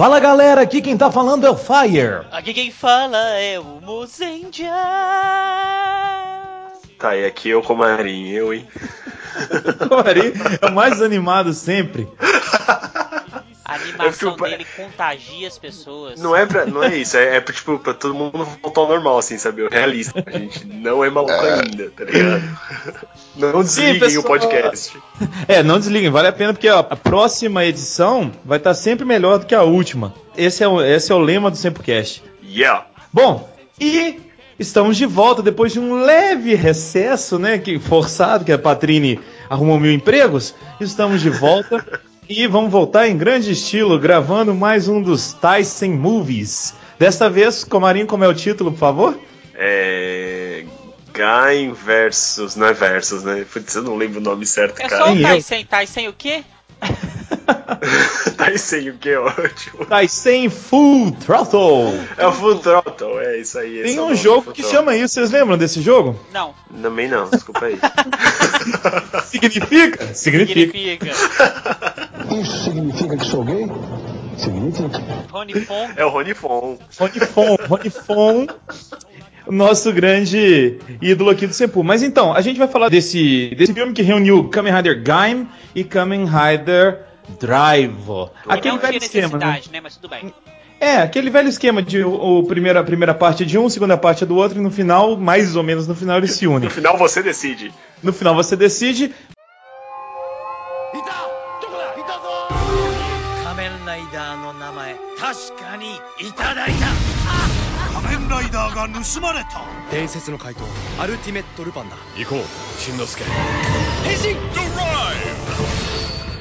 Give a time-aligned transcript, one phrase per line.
[0.00, 2.24] Fala galera, aqui quem tá falando é o Fire.
[2.32, 4.72] Aqui quem fala é o Mozendia.
[6.98, 8.66] Tá, e aqui eu com o Marinho, eu, hein?
[9.90, 10.32] o Marinho
[10.62, 12.08] é o mais animado sempre.
[13.70, 16.20] A animação tipo, dele contagia as pessoas.
[16.20, 19.16] Não é, pra, não é isso, é, é tipo pra todo mundo voltar ao normal,
[19.16, 19.68] assim, sabe?
[19.68, 20.24] Realista.
[20.26, 21.54] A gente não é maluco é.
[21.54, 22.58] ainda, tá ligado?
[23.36, 24.98] Não desliguem Sim, o podcast.
[25.46, 29.38] É, não desliguem, vale a pena porque ó, a próxima edição vai estar sempre melhor
[29.38, 30.12] do que a última.
[30.36, 32.24] Esse é o, esse é o lema do Sempocast.
[32.42, 32.86] Yeah!
[33.12, 33.48] Bom,
[33.80, 34.20] e
[34.58, 37.56] estamos de volta depois de um leve recesso, né?
[37.56, 40.54] Que, forçado, que a Patrine arrumou mil empregos.
[40.80, 42.00] Estamos de volta.
[42.32, 46.72] E vamos voltar em grande estilo, gravando mais um dos Tyson Movies.
[46.96, 49.20] Desta vez, Comarinho, como é o título, por favor?
[49.52, 50.64] É.
[51.12, 52.54] Gain versus.
[52.54, 53.44] Não é versus, né?
[53.52, 55.06] Putz, eu não lembro o nome certo, é cara.
[55.06, 55.64] Só o Tyson.
[55.68, 56.44] Tyson o quê?
[58.36, 59.86] Tyson o que ótimo.
[59.86, 61.94] Tyson Full Throttle.
[62.16, 63.82] É o Full Throttle, é isso aí.
[63.82, 66.18] Tem um jogo que chama isso, vocês lembram desse jogo?
[66.32, 66.54] Não.
[66.82, 67.78] Também não, desculpa aí.
[69.26, 70.14] Significa?
[70.14, 70.72] Significa.
[70.72, 71.10] Significa.
[72.40, 73.66] Isso significa que sou gay?
[74.36, 75.00] Significa.
[75.30, 75.90] Rony Fon.
[75.96, 76.78] É o Rony Fon.
[76.98, 77.56] Rony Fon.
[77.68, 78.46] Rony Fon.
[79.50, 81.84] Nosso grande ídolo aqui do Sepul.
[81.84, 85.84] Mas então, a gente vai falar desse, desse filme que reuniu Kamen Rider Gaim e
[85.84, 87.00] Kamen Rider
[87.38, 88.30] Drive.
[88.48, 89.60] Aquele não velho esquema, né?
[89.72, 89.80] né?
[89.80, 90.32] Mas tudo bem.
[90.80, 94.24] É, aquele velho esquema de o, o primeira, a primeira parte de um, segunda parte
[94.24, 96.64] do outro, e no final, mais ou menos no final, eles se unem.
[96.64, 97.70] No final você decide.
[98.02, 99.12] No final você decide.
[108.80, 109.62] が盗まれた。
[109.90, 110.64] 伝説の怪盗
[110.98, 111.96] アルティメットルパンだ。
[112.16, 113.24] 行こうしんのすけ。
[114.04, 115.16] 変身ドライ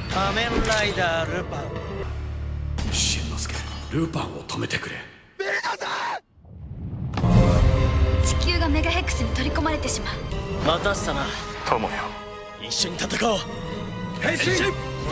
[0.05, 2.93] ブ仮面ライダールパン。
[2.93, 3.55] しんのすけ。
[3.91, 4.95] ルパンを止めてくれ。
[5.37, 6.21] ベルトさ
[8.25, 10.15] 地球がメガヘックスに取り込まれてしまう。
[10.65, 11.25] 待たしたな。
[11.67, 11.95] 友よ。
[12.61, 13.39] 一緒に戦おう。
[14.21, 14.39] 変身。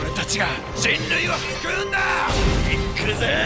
[0.00, 1.98] 俺たちが人類を救うんだ。
[2.70, 3.36] 行くぜ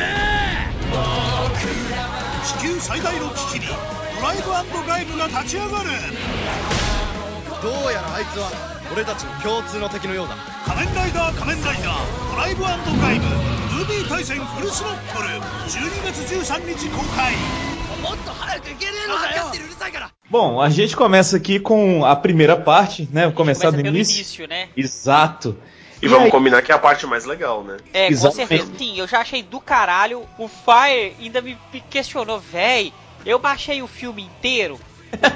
[2.58, 5.90] 地球最大の危機にドライブガイブが立ち上がる
[7.62, 8.50] どうやらあいつは
[8.92, 10.36] 俺たちの共通の敵のようだ
[10.66, 12.74] 仮面ライダー仮面ライダードライブガ
[13.14, 13.24] イブ
[13.72, 15.28] ムービー対戦フルスロットル
[15.70, 17.34] 12月13日公開
[18.02, 23.30] もっと早く行けねえのかようるさいから Bom, a gente começa aqui com a primeira parte, né?
[23.32, 24.16] Começar do início.
[24.16, 24.70] início né?
[24.74, 25.54] Exato.
[26.02, 26.30] E, e vamos aí...
[26.30, 27.76] combinar que é a parte mais legal, né?
[27.94, 28.40] É, Exatamente.
[28.40, 28.78] com certeza.
[28.78, 30.28] Sim, eu já achei do caralho.
[30.36, 31.56] O Fire ainda me
[31.88, 32.92] questionou, véi.
[33.24, 34.78] Eu baixei o filme inteiro.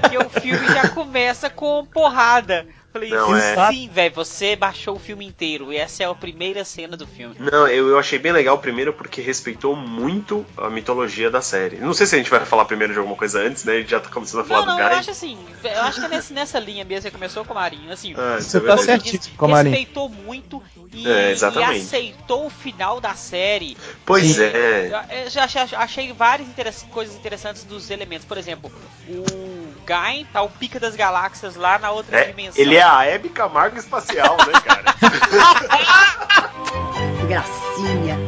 [0.00, 2.66] Porque o filme já começa com porrada.
[2.96, 3.70] Falei, não, é...
[3.70, 5.70] sim, velho, você baixou o filme inteiro.
[5.70, 7.36] E essa é a primeira cena do filme.
[7.38, 11.76] Não, eu, eu achei bem legal primeiro porque respeitou muito a mitologia da série.
[11.76, 13.74] Não sei se a gente vai falar primeiro de alguma coisa antes, né?
[13.74, 14.92] A gente já tá começando a falar não, do Guy.
[14.92, 17.56] Eu acho assim, eu acho que é nessa, nessa linha mesmo que começou com o
[17.56, 17.92] Marinho.
[17.92, 19.76] Assim, ah, você tá certíssimo com o Marinho.
[19.76, 23.76] Respeitou muito e, é, e, aceitou o final da série.
[24.06, 24.90] Pois é.
[25.10, 28.24] Eu, já achei, achei várias interess coisas interessantes dos elementos.
[28.26, 28.72] Por exemplo,
[29.06, 29.56] o
[29.86, 32.60] Guy tá o pica das galáxias lá na outra é, dimensão.
[32.60, 34.92] Ele é a Hebe Camargo espacial, né, cara?
[37.28, 38.19] Gracinha.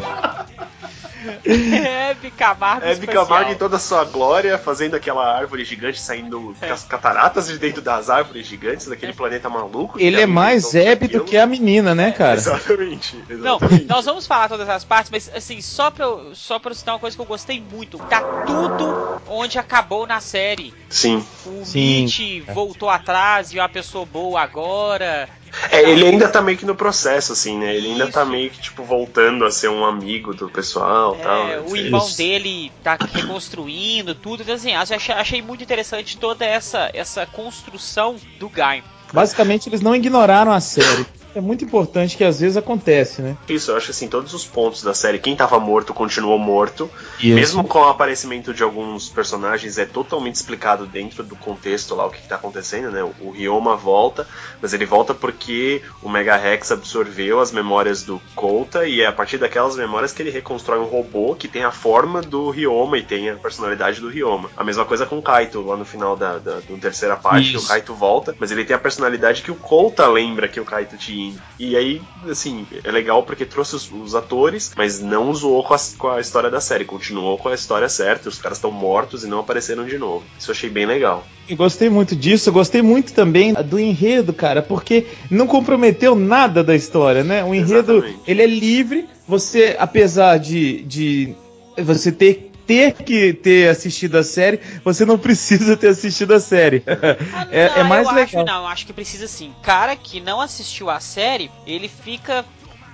[1.45, 6.71] Hebe Camargo Hebe Camargo em toda a sua glória, fazendo aquela árvore gigante saindo é.
[6.71, 9.99] as cataratas de dentro das árvores gigantes daquele planeta maluco.
[9.99, 12.35] Ele é mais Hebe do que a menina, né, cara?
[12.35, 13.85] Exatamente, exatamente.
[13.85, 16.75] Não, nós vamos falar todas as partes, mas assim, só pra, eu, só pra eu
[16.75, 17.99] citar uma coisa que eu gostei muito.
[17.99, 20.73] Tá tudo onde acabou na série.
[20.89, 21.25] Sim.
[21.47, 22.05] O Sim.
[22.05, 25.29] Mitch voltou atrás e é uma pessoa boa agora.
[25.71, 27.75] É, ele ainda tá meio que no processo, assim, né?
[27.75, 31.71] Ele ainda tá meio que, tipo, voltando a ser um amigo do pessoal é, tal.
[31.71, 32.17] O irmão Isso.
[32.17, 34.43] dele tá reconstruindo tudo.
[34.43, 38.83] Então, assim, achei, achei muito interessante toda essa, essa construção do Guy.
[39.13, 43.37] Basicamente, eles não ignoraram a série é muito importante que às vezes acontece, né?
[43.49, 46.91] Isso, eu acho assim, todos os pontos da série, quem tava morto continuou morto.
[47.19, 47.35] Isso.
[47.35, 52.11] Mesmo com o aparecimento de alguns personagens, é totalmente explicado dentro do contexto lá o
[52.11, 53.03] que, que tá acontecendo, né?
[53.21, 54.27] O Ryoma volta,
[54.61, 59.13] mas ele volta porque o Mega Rex absorveu as memórias do Kouta e é a
[59.13, 63.03] partir daquelas memórias que ele reconstrói um robô que tem a forma do Ryoma e
[63.03, 64.51] tem a personalidade do Ryoma.
[64.57, 67.59] A mesma coisa com o Kaito lá no final da, da, da terceira parte, Isso.
[67.59, 70.65] que o Kaito volta, mas ele tem a personalidade que o Kouta lembra que o
[70.65, 71.43] Kaito tinha subindo.
[71.59, 72.01] E aí,
[72.31, 76.21] assim, é legal porque trouxe os, os atores, mas não zoou com a, com a,
[76.21, 76.85] história da série.
[76.85, 78.29] Continuou com a história certa.
[78.29, 80.25] Os caras estão mortos e não apareceram de novo.
[80.39, 81.27] Isso eu achei bem legal.
[81.49, 82.49] Eu gostei muito disso.
[82.49, 87.45] Eu gostei muito também do enredo, cara, porque não comprometeu nada da história, né?
[87.45, 88.21] O enredo, Exatamente.
[88.27, 89.09] ele é livre.
[89.27, 91.35] Você, apesar de, de
[91.77, 96.85] você ter ter que ter assistido a série, você não precisa ter assistido a série.
[96.87, 98.43] Ah, não, é, é, mais eu legal.
[98.43, 99.55] Acho, não, eu acho que precisa sim.
[99.63, 102.45] Cara que não assistiu a série, ele fica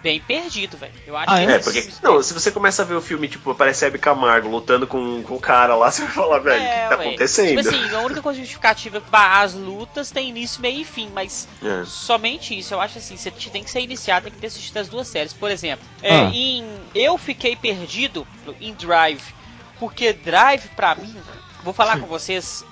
[0.00, 0.92] bem perdido, velho.
[1.04, 3.26] Eu acho ah, que é, é porque não, se você começa a ver o filme,
[3.26, 6.64] tipo, aparece Hebe Camargo lutando com, com o cara lá, você vai falar, velho, o
[6.64, 7.06] é, que tá ué.
[7.06, 7.48] acontecendo?
[7.48, 11.48] Tipo assim, a única coisa justificativa é as lutas tem início, meio e fim, mas
[11.64, 11.82] é.
[11.84, 12.74] somente isso.
[12.74, 15.32] Eu acho assim, você tem que ser iniciado, tem que ter assistido as duas séries.
[15.32, 16.30] Por exemplo, é, ah.
[16.32, 18.24] em Eu Fiquei Perdido
[18.60, 19.34] em Drive
[19.78, 21.14] porque Drive, pra mim,
[21.62, 22.64] vou falar com vocês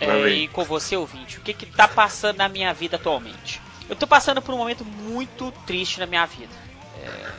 [0.00, 3.60] é, e com você, ouvinte, o que que tá passando na minha vida atualmente.
[3.88, 6.52] Eu tô passando por um momento muito triste na minha vida.
[7.02, 7.34] É...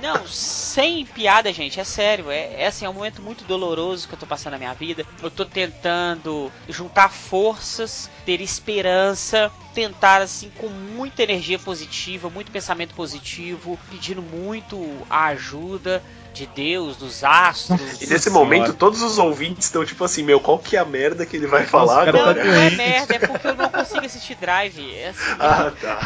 [0.00, 2.30] Não, sem piada, gente, é sério.
[2.30, 5.06] É, é, assim, é um momento muito doloroso que eu tô passando na minha vida.
[5.22, 12.94] Eu tô tentando juntar forças, ter esperança, tentar, assim, com muita energia positiva, muito pensamento
[12.94, 16.02] positivo, pedindo muito a ajuda
[16.36, 18.02] de Deus, dos astros.
[18.02, 21.24] E nesse momento todos os ouvintes estão tipo assim, meu, qual que é a merda
[21.24, 22.44] que ele vai Nossa, falar agora?
[22.44, 24.94] Não, não é merda, é porque eu não consigo assistir Drive.
[24.94, 25.98] É assim, ah, tá.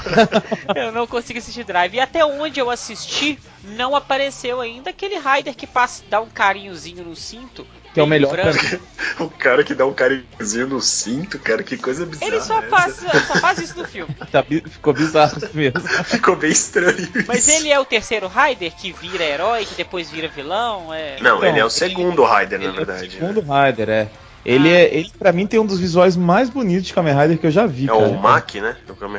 [0.80, 1.94] eu não consigo assistir Drive.
[1.94, 7.04] E até onde eu assisti, não apareceu ainda aquele Raider que passa, dá um carinhozinho
[7.04, 8.36] no cinto que é o melhor
[9.18, 12.30] O cara que dá um carinhozinho no cinto, cara, que coisa bizarra.
[12.30, 14.14] Ele só, faz, só faz isso no filme.
[14.30, 15.80] Tá, ficou bizarro mesmo.
[16.04, 17.08] ficou bem estranho.
[17.26, 20.94] Mas ele é o terceiro Raider que vira herói, que depois vira vilão?
[20.94, 21.16] É...
[21.20, 23.04] Não, então, ele é o segundo Raider, na verdade.
[23.04, 24.08] É o segundo Raider, é.
[24.44, 24.78] Ele, ah.
[24.78, 27.50] é, ele pra mim tem um dos visuais mais bonitos de Kamen Rider que eu
[27.50, 27.84] já vi.
[27.84, 27.98] É cara.
[27.98, 28.76] o Mac, né?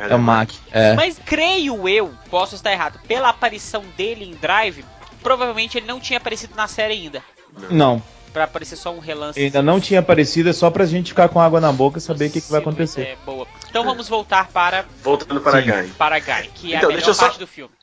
[0.09, 0.50] é o Mac.
[0.71, 0.94] É.
[0.94, 4.83] Mas creio eu, posso estar errado, pela aparição dele em Drive,
[5.21, 7.21] provavelmente ele não tinha aparecido na série ainda.
[7.69, 7.69] Não.
[7.69, 9.39] não para aparecer só um relance.
[9.39, 12.28] Ainda não tinha aparecido, é só pra gente ficar com água na boca e saber
[12.28, 13.01] o que, que, vai acontecer.
[13.01, 13.48] É, boa.
[13.69, 14.86] Então vamos voltar para.
[15.04, 15.89] Voltando para Gai.
[15.98, 17.39] Para Gai, que então, é a melhor parte só...
[17.39, 17.74] do filme.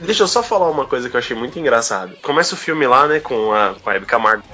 [0.00, 2.16] Deixa eu só falar uma coisa que eu achei muito engraçado.
[2.22, 4.44] Começa o filme lá, né, com a, com a Hebe Camargo.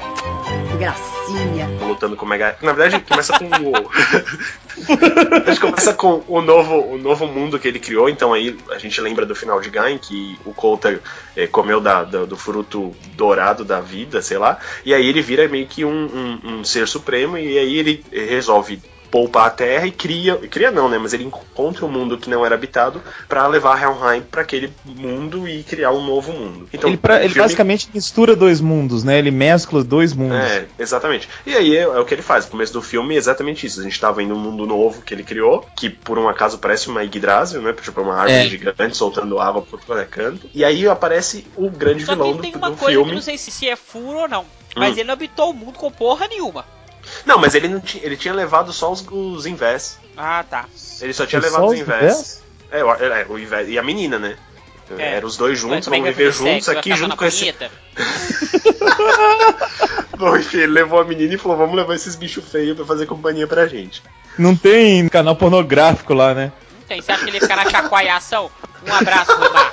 [0.76, 1.68] Gracinha.
[1.80, 2.56] Lutando com o Mega.
[2.60, 3.72] Na verdade, começa com o.
[5.46, 8.08] a gente começa com o novo, o novo mundo que ele criou.
[8.08, 11.00] Então aí a gente lembra do final de Gain, que o Coulter
[11.36, 14.58] é, comeu da, da, do fruto dourado da vida, sei lá.
[14.84, 17.38] E aí ele vira meio que um, um, um ser supremo.
[17.38, 18.82] E aí ele resolve
[19.14, 22.44] poupa a Terra e cria, cria não, né, mas ele encontra um mundo que não
[22.44, 26.68] era habitado para levar Helheim para aquele mundo e criar um novo mundo.
[26.72, 27.42] Então, ele, pra, ele filme...
[27.42, 29.16] basicamente mistura dois mundos, né?
[29.16, 30.36] Ele mescla dois mundos.
[30.36, 31.28] É, exatamente.
[31.46, 32.46] E aí é, é, o que ele faz.
[32.46, 33.78] No começo do filme é exatamente isso.
[33.78, 36.88] A gente tá vendo um mundo novo que ele criou, que por um acaso parece
[36.88, 37.72] uma Yggdrasil, né?
[37.72, 38.48] Tipo uma árvore é.
[38.48, 40.50] gigante soltando água por todo é canto.
[40.52, 43.10] E aí aparece o grande Só vilão do, tem uma do coisa filme.
[43.10, 44.44] Que não sei se é furo ou não.
[44.74, 44.98] Mas hum.
[44.98, 46.64] ele não habitou o mundo com porra nenhuma.
[47.24, 49.98] Não, mas ele não tinha, ele tinha levado só os, os invés.
[50.16, 50.66] Ah, tá.
[51.00, 52.42] Ele só tinha levado os invés.
[52.70, 53.68] É, é, o invés.
[53.68, 54.36] E a menina, né?
[54.98, 55.14] É.
[55.16, 57.54] Eram os dois juntos, vamos viver juntos aqui junto com esse.
[60.18, 63.06] Bom, enfim, ele levou a menina e falou: vamos levar esses bichos feios pra fazer
[63.06, 64.02] companhia pra gente.
[64.38, 66.52] Não tem canal pornográfico lá, né?
[66.78, 67.00] Não tem.
[67.00, 68.50] Você acha que ele fica na chacoalhação?
[68.86, 69.72] Um abraço, Rudar.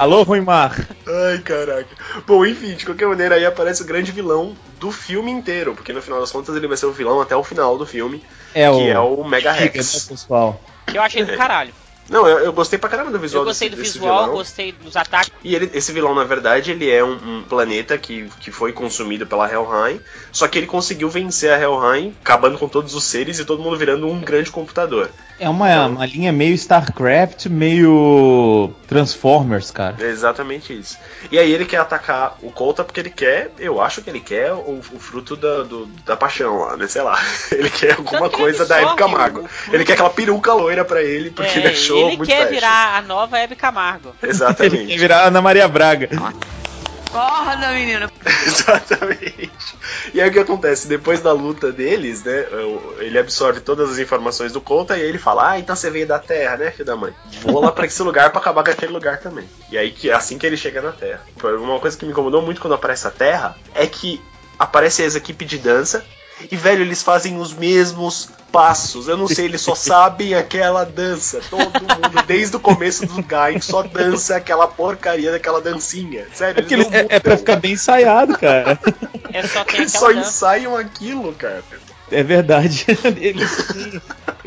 [0.00, 0.74] Alô, Ruimar.
[1.06, 1.90] Ai, caraca.
[2.26, 6.00] Bom, enfim, de qualquer maneira, aí aparece o grande vilão do filme inteiro, porque no
[6.00, 8.76] final das contas ele vai ser o vilão até o final do filme, é que
[8.76, 8.88] o...
[8.88, 9.74] é o Mega Rex.
[9.74, 10.58] Né, pessoal?
[10.86, 11.74] Que eu achei do caralho.
[12.08, 14.36] Não, eu, eu, gostei pra caramba do visual Eu gostei desse, do visual, vilão.
[14.36, 15.30] gostei dos ataques.
[15.44, 19.26] E ele, esse vilão, na verdade, ele é um, um, planeta que, que foi consumido
[19.26, 20.00] pela Helheim,
[20.32, 23.76] só que ele conseguiu vencer a Helheim, acabando com todos os seres e todo mundo
[23.76, 25.10] virando um grande computador.
[25.40, 29.96] É uma, então, uma linha meio StarCraft, meio Transformers, cara.
[29.98, 30.98] É exatamente isso.
[31.32, 34.52] E aí ele quer atacar o Colta porque ele quer, eu acho que ele quer
[34.52, 36.86] o, o fruto da, do, da paixão lá, né?
[36.86, 37.18] Sei lá.
[37.50, 39.48] Ele quer alguma coisa da época Camargo.
[39.72, 42.50] Ele quer aquela peruca loira pra ele, porque é, ele achou ele muito Ele quer
[42.50, 44.14] virar a nova Hebe Camargo.
[44.22, 44.76] Exatamente.
[44.76, 46.08] ele quer virar a Ana Maria Braga.
[47.10, 48.10] Acorda, menina!
[48.46, 49.50] Exatamente.
[50.12, 50.88] E aí o que acontece?
[50.88, 52.46] Depois da luta deles, né?
[52.98, 56.06] Ele absorve todas as informações do Conta e aí ele fala: Ah, então você veio
[56.06, 57.12] da Terra, né, filho da mãe?
[57.42, 59.48] Vou lá pra esse lugar para acabar com aquele lugar também.
[59.70, 61.22] E aí assim que ele chega na Terra.
[61.42, 64.20] Uma coisa que me incomodou muito quando aparece a Terra é que
[64.58, 66.04] aparece as equipes de dança
[66.50, 69.08] e, velho, eles fazem os mesmos passos.
[69.08, 71.40] Eu não sei, eles só sabem aquela dança.
[71.48, 76.26] Todo mundo, desde o começo do Guy, só dança aquela porcaria daquela dancinha.
[76.32, 78.78] Sério, é, é, é pra ficar bem ensaiado, cara.
[79.32, 80.20] É só eles só dança.
[80.20, 81.62] ensaiam aquilo, cara.
[82.10, 82.86] É verdade.
[83.18, 84.00] Eles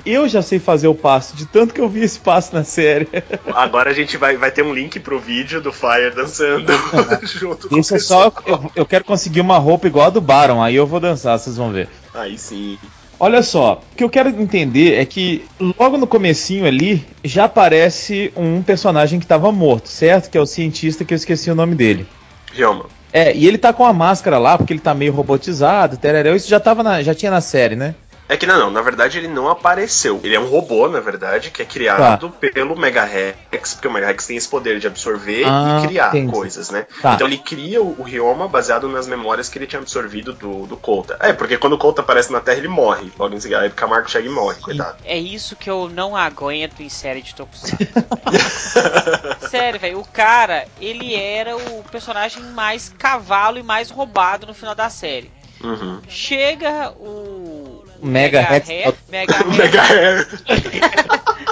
[0.06, 3.08] Eu já sei fazer o passo, de tanto que eu vi esse passo na série.
[3.54, 6.72] Agora a gente vai, vai ter um link pro vídeo do Fire dançando
[7.24, 8.32] junto com Isso é só.
[8.46, 11.58] Eu, eu quero conseguir uma roupa igual a do Baron, aí eu vou dançar, vocês
[11.58, 11.88] vão ver.
[12.14, 12.78] Aí sim.
[13.20, 15.46] Olha só, o que eu quero entender é que
[15.80, 20.30] logo no comecinho ali já aparece um personagem que estava morto, certo?
[20.30, 22.08] Que é o cientista que eu esqueci o nome dele.
[22.52, 22.86] Ryoma.
[23.14, 26.50] É, e ele tá com a máscara lá, porque ele tá meio robotizado, terereu, isso
[26.50, 27.94] já tava na, já tinha na série, né?
[28.30, 30.20] É que não, não, na verdade ele não apareceu.
[30.24, 32.38] Ele é um robô, na verdade, que é criado Tá.
[32.54, 36.32] pelo Megarex, porque o Megarex tem esse poder de absorver Ah, e criar entendi.
[36.32, 36.88] coisas, né?
[37.02, 37.14] Tá.
[37.14, 40.78] Então ele cria o, o Ryoma baseado nas memórias que ele tinha absorvido do, do
[40.78, 41.18] Kouta.
[41.20, 43.12] É, porque quando o Kouta aparece na Terra, ele morre.
[43.20, 44.98] Logo em seguida, aí o Camargo chega e morre, coitado.
[45.04, 47.76] É isso que eu não aguento em série de Tokusatsu.
[49.50, 54.74] Sério, velho, o cara, ele era o personagem mais cavalo e mais roubado no final
[54.76, 55.32] da série.
[55.64, 56.02] Uhum.
[56.10, 57.63] Chega o.
[58.04, 58.68] o Mega Rex-
[59.10, 60.28] Mega O Hair- Mega Hair.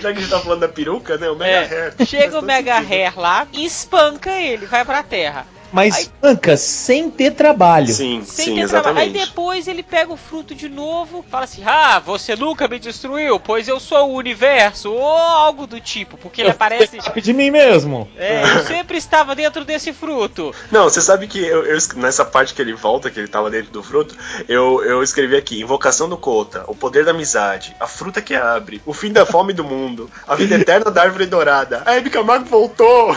[0.00, 1.28] Já que a gente tá falando da peruca, né?
[1.28, 2.06] O Mega É, Hair.
[2.06, 2.92] chega o Mega sentido.
[2.92, 5.44] Hair lá e espanca ele, vai pra terra.
[5.72, 7.88] Mas Aí- Anca, sem ter trabalho.
[7.88, 8.98] Sim, Sem sim, ter trabalho.
[8.98, 9.26] Aí exatamente.
[9.28, 13.68] depois ele pega o fruto de novo, fala assim: Ah, você nunca me destruiu, pois
[13.68, 16.98] eu sou o universo, ou algo do tipo, porque ele aparece.
[17.20, 18.08] de mim mesmo.
[18.16, 20.54] É, eu sempre estava dentro desse fruto.
[20.70, 23.50] Não, você sabe que eu, eu es- nessa parte que ele volta, que ele tava
[23.50, 24.16] dentro do fruto,
[24.48, 28.80] eu, eu escrevi aqui: Invocação do Kota, o poder da amizade, a fruta que abre,
[28.86, 31.82] o fim da fome do mundo, a vida eterna da árvore dourada.
[31.84, 33.14] A Hebe Camargo voltou!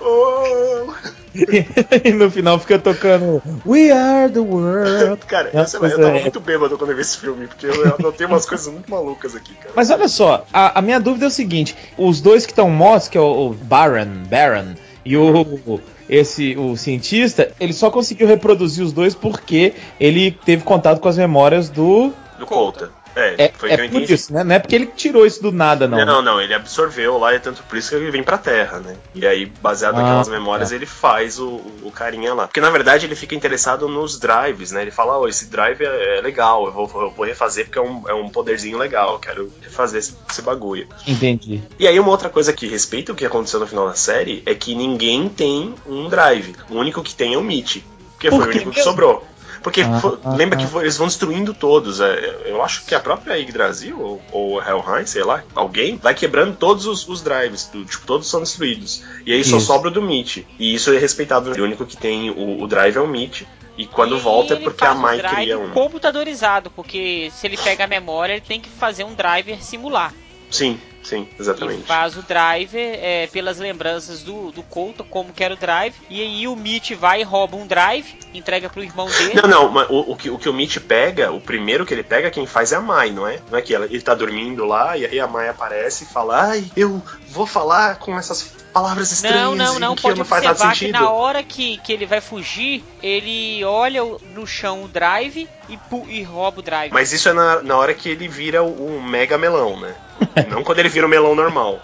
[0.00, 0.94] Oh!
[2.04, 5.24] e no final fica tocando We are the world.
[5.26, 6.22] Cara, É, eu, sei lá, eu tava é.
[6.22, 9.34] muito bêbado quando eu vi esse filme, porque eu eu anotei umas coisas muito malucas
[9.36, 9.70] aqui, cara.
[9.74, 13.08] Mas olha só, a, a minha dúvida é o seguinte: os dois que estão mortos,
[13.08, 18.82] que é o, o Baron, Baron e o esse o cientista, ele só conseguiu reproduzir
[18.84, 22.90] os dois porque ele teve contato com as memórias do Do Kota.
[23.18, 24.14] É, é, foi é que eu por entendi.
[24.14, 24.44] isso, né?
[24.44, 26.04] Não é porque ele tirou isso do nada, não.
[26.04, 28.78] Não, não, ele absorveu lá e é tanto por isso que ele vem pra Terra,
[28.78, 28.96] né?
[29.14, 30.74] E aí, baseado Ah, naquelas memórias, tá.
[30.74, 32.46] ele faz o, o carinha lá.
[32.46, 34.82] Porque na verdade ele fica interessado nos drives, né?
[34.82, 37.82] Ele fala, ó, esse drive é, é legal, eu vou, eu vou refazer porque é
[37.82, 40.86] um, é um poderzinho legal, eu quero refazer esse, esse bagulho.
[41.06, 41.62] Entendi.
[41.78, 44.54] E aí uma outra coisa que respeita o que aconteceu no final da série é
[44.54, 46.54] que ninguém tem um drive.
[46.70, 47.82] O único que tem é o Mitch.
[48.14, 48.90] Porque Por foi o que único que mesmo?
[48.90, 49.24] sobrou.
[49.62, 50.66] Porque Ah, ah, lembra ah.
[50.66, 52.00] que eles vão destruindo todos.
[52.00, 56.56] é, eu acho que a própria Yggdrasil ou, ou Helheim, sei lá, alguém vai quebrando
[56.56, 57.66] todos os, os drives.
[57.72, 59.02] do- tipo, todos são destruídos.
[59.26, 59.66] E aí só Isso.
[59.66, 60.38] sobra o do Mitch.
[60.58, 61.50] E isso é respeitado.
[61.50, 63.42] O único que tem o, o drive é o Mitch.
[63.76, 65.70] E quando E volta é porque a um Mai cria um.
[65.70, 70.12] computadorizado, porque se ele pega a memória, ele tem que fazer um driver simular.
[70.50, 71.82] Sim, sim, E exatamente.
[71.84, 75.94] faz o driver é, pelas lembranças do, do Couto, como que era o drive.
[76.10, 79.40] E aí o Mitch vai e rouba um drive, entrega pro irmão dele.
[79.42, 82.02] Não, não, mas o, o que, o que o Mitch pega, o primeiro que ele
[82.02, 83.40] pega, quem faz é a Mai, não é?
[83.50, 86.48] Não é que ela, ele tá dormindo lá e aí a Mai aparece e fala:
[86.50, 89.94] Ai, eu vou falar com essas palavras estranhas Não, não, não.
[89.96, 93.64] que Pode não faz nada observar que na hora que, que ele vai fugir, ele
[93.64, 94.02] olha
[94.34, 96.92] no chão o drive e, pu- e rouba o drive.
[96.92, 99.94] Mas isso é na, na hora que ele vira o, o mega melão, né?
[100.50, 101.80] não quando ele vira o melão normal.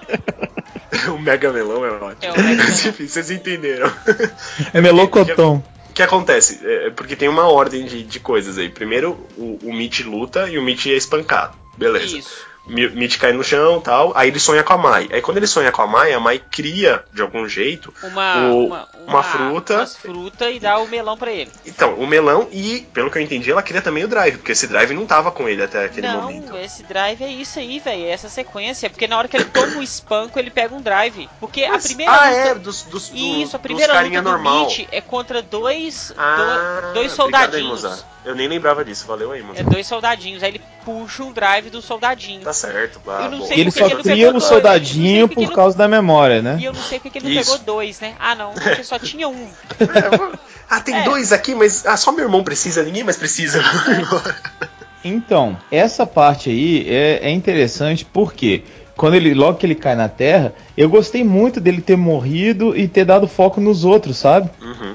[1.08, 2.32] o mega melão é ótimo.
[2.34, 2.64] É, melão.
[2.68, 3.92] Enfim, vocês entenderam.
[4.72, 5.62] É melocotão.
[5.90, 6.60] O que acontece?
[6.64, 8.68] É, porque tem uma ordem de, de coisas aí.
[8.68, 11.56] Primeiro, o, o Mitch luta e o Mitch é espancado.
[11.76, 12.18] Beleza.
[12.18, 12.53] Isso.
[12.66, 14.12] Mi- Mitch cai no chão tal.
[14.16, 15.08] Aí ele sonha com a Mai.
[15.12, 18.66] Aí quando ele sonha com a Mai, a Mai cria, de algum jeito, Uma, o-
[18.66, 19.74] uma, uma fruta.
[19.76, 21.50] umas fruta e dá o melão pra ele.
[21.66, 24.66] Então, o melão e, pelo que eu entendi, ela cria também o drive, porque esse
[24.66, 26.56] drive não tava com ele até aquele não, momento.
[26.56, 28.04] esse drive é isso aí, velho.
[28.04, 28.88] É essa sequência.
[28.88, 31.28] Porque na hora que ele toma um espanco, ele pega um drive.
[31.38, 32.40] Porque a Mas- primeira ah, luta.
[32.48, 34.64] é, dos, dos, do- Isso, a dos primeira carinha luta do normal.
[34.66, 38.04] Mitch é contra dois, Ah, do- dois aí, soldadinhos.
[38.24, 39.68] Eu nem lembrava disso, valeu aí, É Mozart.
[39.68, 40.42] dois soldadinhos.
[40.42, 42.40] Aí ele puxa um drive do soldadinho.
[42.40, 45.76] Tá certo, não sei E ele só não cria o soldadinho não por ele causa
[45.76, 46.56] da memória, né?
[46.60, 47.50] E eu não sei porque que ele não Isso.
[47.52, 48.14] pegou dois, né?
[48.18, 49.48] Ah, não, porque só tinha um.
[50.70, 51.04] Ah, tem É.
[51.04, 53.62] dois aqui, mas ah, só meu irmão precisa, ninguém mais precisa.
[55.04, 58.64] Então, essa parte aí é, é interessante porque
[58.96, 62.88] quando ele logo que ele cai na Terra, eu gostei muito dele ter morrido e
[62.88, 64.48] ter dado foco nos outros, sabe?
[64.62, 64.94] Uhum.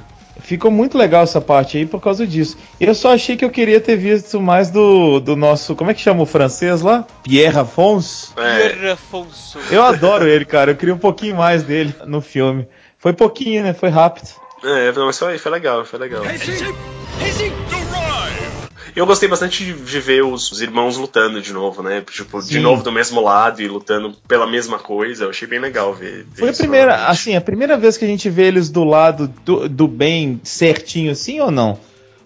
[0.49, 2.57] Ficou muito legal essa parte aí por causa disso.
[2.81, 5.75] Eu só achei que eu queria ter visto mais do, do nosso.
[5.75, 7.05] Como é que chama o francês lá?
[7.21, 8.33] Pierre Afonso.
[8.35, 9.59] É, Pierre Afonso.
[9.69, 10.71] Eu adoro ele, cara.
[10.71, 12.67] Eu queria um pouquinho mais dele no filme.
[12.97, 13.73] Foi pouquinho, né?
[13.75, 14.29] Foi rápido.
[14.63, 16.25] é, não, mas foi, foi legal, foi legal.
[16.25, 16.73] Henshin!
[17.21, 17.78] Henshin!
[18.99, 22.03] Eu gostei bastante de, de ver os, os irmãos lutando de novo, né?
[22.11, 22.59] Tipo, de Sim.
[22.59, 25.23] novo do mesmo lado e lutando pela mesma coisa.
[25.23, 26.25] Eu achei bem legal ver.
[26.25, 27.11] ver Foi a primeira, novamente.
[27.11, 31.13] assim, a primeira vez que a gente vê eles do lado do, do bem certinho,
[31.13, 31.79] assim ou não?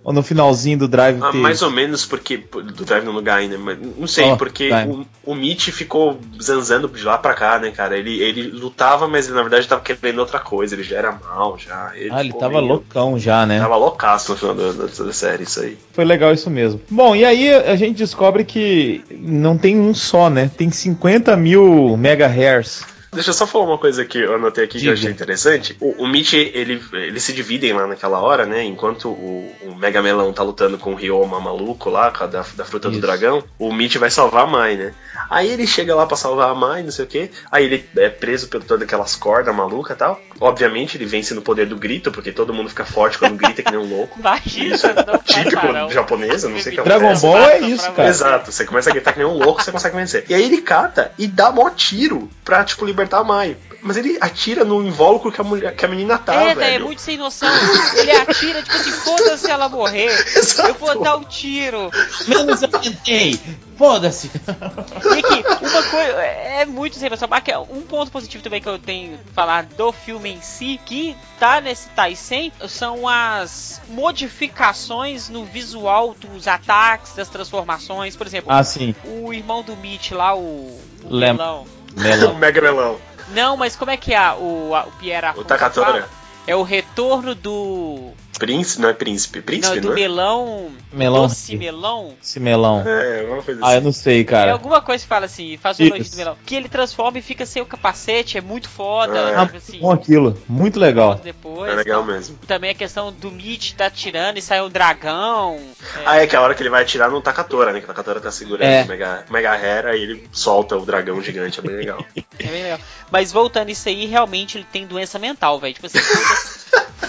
[0.04, 2.38] Ou no finalzinho do Drive ah, Mais ou menos porque.
[2.38, 6.88] Do Drive no lugar ainda, mas não sei, oh, porque o, o Mitch ficou zanzando
[6.90, 7.98] de lá pra cá, né, cara?
[7.98, 11.58] Ele, ele lutava, mas ele, na verdade tava querendo outra coisa, ele já era mal,
[11.58, 11.92] já.
[11.96, 12.66] Ele ah, ele tava meio...
[12.66, 13.60] loucão já, né?
[13.60, 15.78] Tava loucaço no final da, da, da, série, isso aí.
[15.94, 16.82] Foi legal isso mesmo.
[16.90, 20.52] Bom, e aí a gente descobre que não tem um só, né?
[20.58, 22.93] Tem 50 mil megahertz.
[23.14, 24.84] Deixa eu só falar uma coisa que eu anotei aqui Diga.
[24.84, 25.78] que eu achei interessante.
[25.80, 28.64] O, o Mitch, ele, eles se dividem lá naquela hora, né?
[28.64, 32.90] Enquanto o, o Mega Melão tá lutando com o Ryoma maluco lá, da, da fruta
[32.90, 33.00] Isso.
[33.00, 34.94] do dragão, o Mitch vai salvar a Mai, né?
[35.30, 37.32] Aí ele chega lá pra salvar a Mai, não sei o quê.
[37.52, 40.20] Aí ele é preso por todas aquelas cordas malucas e tal.
[40.40, 43.72] Obviamente ele vence no poder do grito, porque todo mundo fica forte quando grita que
[43.72, 44.20] nem um louco.
[44.46, 44.94] Isso é
[45.24, 48.10] típico japonês, eu não sei o que Dragon Ball é isso, cara.
[48.10, 50.26] Exato, você começa a gritar que nem um louco, você consegue vencer.
[50.30, 53.58] E aí ele cata e dá mó tiro pra, tipo, libertar libertar a Mai.
[53.82, 56.76] Mas ele atira no invólucro que a, mulher, que a menina tá, é, velho.
[56.76, 57.50] É, muito sem noção.
[57.98, 60.08] Ele atira, tipo assim, foda-se ela morrer.
[60.38, 60.70] Exato.
[60.70, 61.92] Eu vou dar o um tiro.
[62.26, 63.38] Menos eu tentei.
[63.78, 64.32] Foda-se.
[64.32, 67.28] E aqui, uma coisa, é muito sem noção.
[67.46, 71.18] É um ponto positivo também que eu tenho que falar do filme em si, que
[71.38, 78.16] tá nesse Taisen, são as modificações no visual dos ataques, das transformações.
[78.16, 78.96] Por exemplo, ah, sim.
[79.04, 80.80] o irmão do Mitch lá, o...
[81.04, 81.83] o.
[81.96, 82.36] Melão.
[82.40, 83.00] Mega melão.
[83.30, 86.08] Não, mas como é que é o, o Pierre O Takatora.
[86.46, 89.42] É o retorno do Príncipe, não é príncipe.
[89.42, 89.96] Príncipe, não, do não é?
[89.96, 90.72] melão.
[90.92, 91.28] Melão.
[91.28, 92.84] Doce melão.
[92.86, 93.72] É, alguma coisa assim.
[93.72, 94.50] Ah, eu não sei, cara.
[94.50, 96.38] É alguma coisa que fala assim, faz o elogio do melão.
[96.46, 99.18] Que ele transforma e fica sem o capacete, é muito foda.
[99.18, 99.36] É.
[99.36, 101.16] Ah, assim, bom aquilo, muito legal.
[101.16, 102.38] Depois, é legal então, mesmo.
[102.48, 105.60] Também a questão do Mitch tá atirando e sai um dragão.
[105.98, 106.04] É...
[106.06, 107.80] Ah, é que a hora que ele vai atirar no Takatora, né?
[107.80, 108.84] Que o Takatora tá segurando é.
[108.84, 112.04] o Mega, Mega Hera e ele solta o dragão gigante, é bem legal.
[112.16, 112.80] é bem legal.
[113.12, 115.74] Mas voltando isso aí, realmente ele tem doença mental, velho.
[115.74, 116.00] Tipo assim,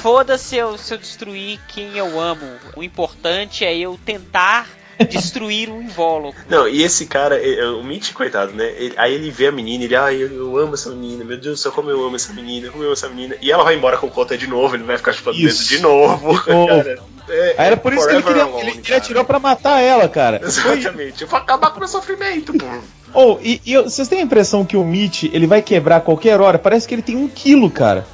[0.00, 2.46] foda-se eu, se eu destruir quem eu amo.
[2.76, 4.68] O importante é eu tentar
[5.08, 6.40] destruir o invólucro.
[6.48, 7.40] Não, e esse cara,
[7.78, 8.72] o Mitch, coitado, né?
[8.76, 11.58] Ele, aí ele vê a menina, ele, ai, eu, eu, amo essa menina, meu Deus
[11.58, 13.36] do céu, como eu amo essa menina, como eu amo essa menina.
[13.40, 15.78] E ela vai embora com o Kota de novo, ele vai ficar chupando dedo de
[15.80, 16.40] novo.
[16.44, 20.08] Cara, é, era por isso que ele queria, alone, ele, ele atirou pra matar ela,
[20.08, 20.40] cara.
[20.44, 21.38] Exatamente, Foi...
[21.38, 22.66] acabar com o meu sofrimento, pô.
[23.16, 26.40] Oh, e, e vocês têm a impressão que o Mitch ele vai quebrar a qualquer
[26.40, 26.58] hora?
[26.58, 28.04] Parece que ele tem um quilo, cara.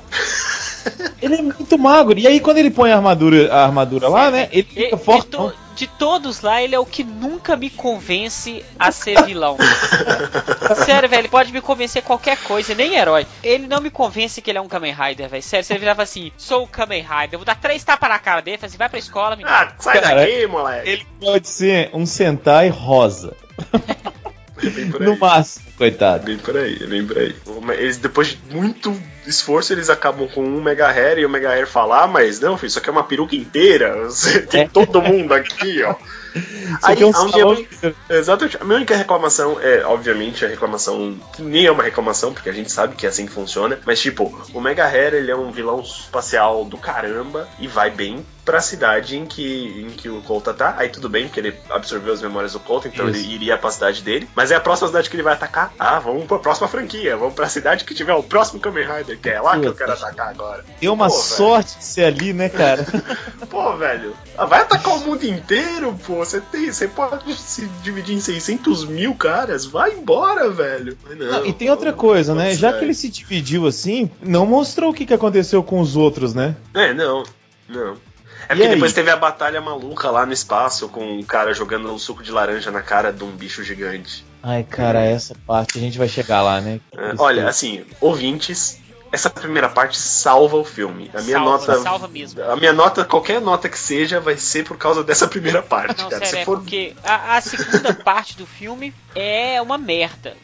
[1.20, 2.18] Ele é muito magro.
[2.18, 4.48] E aí, quando ele põe a armadura, a armadura lá, né?
[4.52, 5.24] Ele fica forte.
[5.24, 9.56] De, to, de, todos lá, ele é o que nunca me convence a ser vilão.
[10.84, 13.26] Sério, velho, ele pode me convencer qualquer coisa, nem herói.
[13.42, 15.42] Ele não me convence que ele é um Kamen Rider, velho.
[15.42, 18.18] Sério, se ele virava assim, sou o Kamen Rider, eu vou dar três tapas na
[18.18, 19.54] cara dele, assim, vai pra escola, menino.
[19.54, 20.88] Ah, sai Cara, daqui, moleque.
[20.88, 23.36] Ele pode ser um Sentai rosa.
[24.62, 26.24] É no máximo, coitado.
[26.24, 27.34] Bem por aí, bem por aí.
[27.78, 28.94] Eles, depois de muito
[29.26, 32.56] esforço, eles acabam com um Mega Hair e o Mega Hair falar, ah, mas não,
[32.56, 34.04] filho, isso aqui é uma peruca inteira.
[34.04, 34.68] Você tem é.
[34.68, 35.94] todo mundo aqui, ó.
[36.82, 37.68] Aí, é um a minha,
[38.08, 38.56] exatamente.
[38.60, 42.52] A minha única reclamação é, obviamente, a reclamação que nem é uma reclamação, porque a
[42.52, 43.78] gente sabe que é assim que funciona.
[43.84, 48.24] Mas, tipo, o Mega Hair, ele é um vilão espacial do caramba e vai bem
[48.44, 50.74] pra cidade em que, em que o Colta tá.
[50.76, 53.20] Aí tudo bem, porque ele absorveu as memórias do Colta, então Isso.
[53.20, 54.28] ele iria pra cidade dele.
[54.34, 55.72] Mas é a próxima cidade que ele vai atacar.
[55.78, 57.16] Ah, vamos pra próxima franquia.
[57.16, 59.92] Vamos pra cidade que tiver o próximo Kamen Rider, que é lá que eu quero
[59.92, 60.64] atacar agora.
[60.80, 61.78] Deu uma pô, sorte velho.
[61.78, 62.84] de ser ali, né, cara?
[63.48, 64.16] pô, velho.
[64.36, 66.19] Ah, vai atacar o mundo inteiro, pô.
[66.24, 66.70] Você tem.
[66.70, 69.64] Você pode se dividir em 600 mil caras.
[69.64, 70.96] Vai embora, velho.
[71.08, 72.54] Não, não, e tem outra coisa, né?
[72.54, 76.34] Já que ele se dividiu assim, não mostrou o que, que aconteceu com os outros,
[76.34, 76.56] né?
[76.74, 77.22] É, não.
[77.68, 77.96] Não.
[78.48, 81.98] É porque depois teve a batalha maluca lá no espaço com um cara jogando um
[81.98, 84.24] suco de laranja na cara de um bicho gigante.
[84.42, 86.80] Ai, cara, essa parte a gente vai chegar lá, né?
[86.96, 88.79] É, olha, assim, ouvintes,
[89.12, 91.10] essa primeira parte salva o filme.
[91.12, 91.80] A minha salva, nota.
[91.82, 92.42] Salva mesmo.
[92.42, 96.08] A minha nota, qualquer nota que seja, vai ser por causa dessa primeira parte, Não,
[96.08, 96.24] cara.
[96.24, 96.58] Sério, Se é for...
[96.58, 100.36] porque a, a segunda parte do filme é uma merda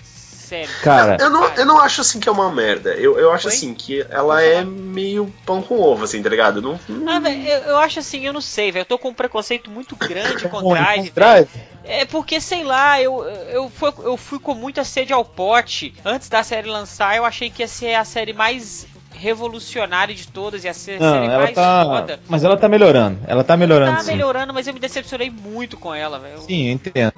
[0.46, 0.70] sério.
[0.82, 2.90] Cara, eu não, eu não acho assim que é uma merda.
[2.94, 3.54] Eu, eu acho Oi?
[3.54, 6.62] assim que ela é meio pão com ovo, assim, tá ligado?
[6.62, 7.12] Não, não...
[7.12, 8.82] Ah, véio, eu, eu, acho assim, eu não sei, velho.
[8.82, 11.10] Eu tô com um preconceito muito grande com Drive.
[11.10, 11.48] Drive?
[11.84, 15.94] É porque, sei lá, eu, eu, fui, eu fui com muita sede ao pote.
[16.04, 20.64] Antes da série lançar, eu achei que ia ser a série mais revolucionária de todas
[20.64, 21.84] e a série não, ela mais tá...
[21.84, 22.20] foda.
[22.28, 23.18] Mas ela tá melhorando.
[23.26, 23.90] Ela tá melhorando.
[23.90, 24.12] Ela tá sim.
[24.12, 26.38] melhorando, mas eu me decepcionei muito com ela, velho.
[26.40, 27.14] Sim, eu entendo.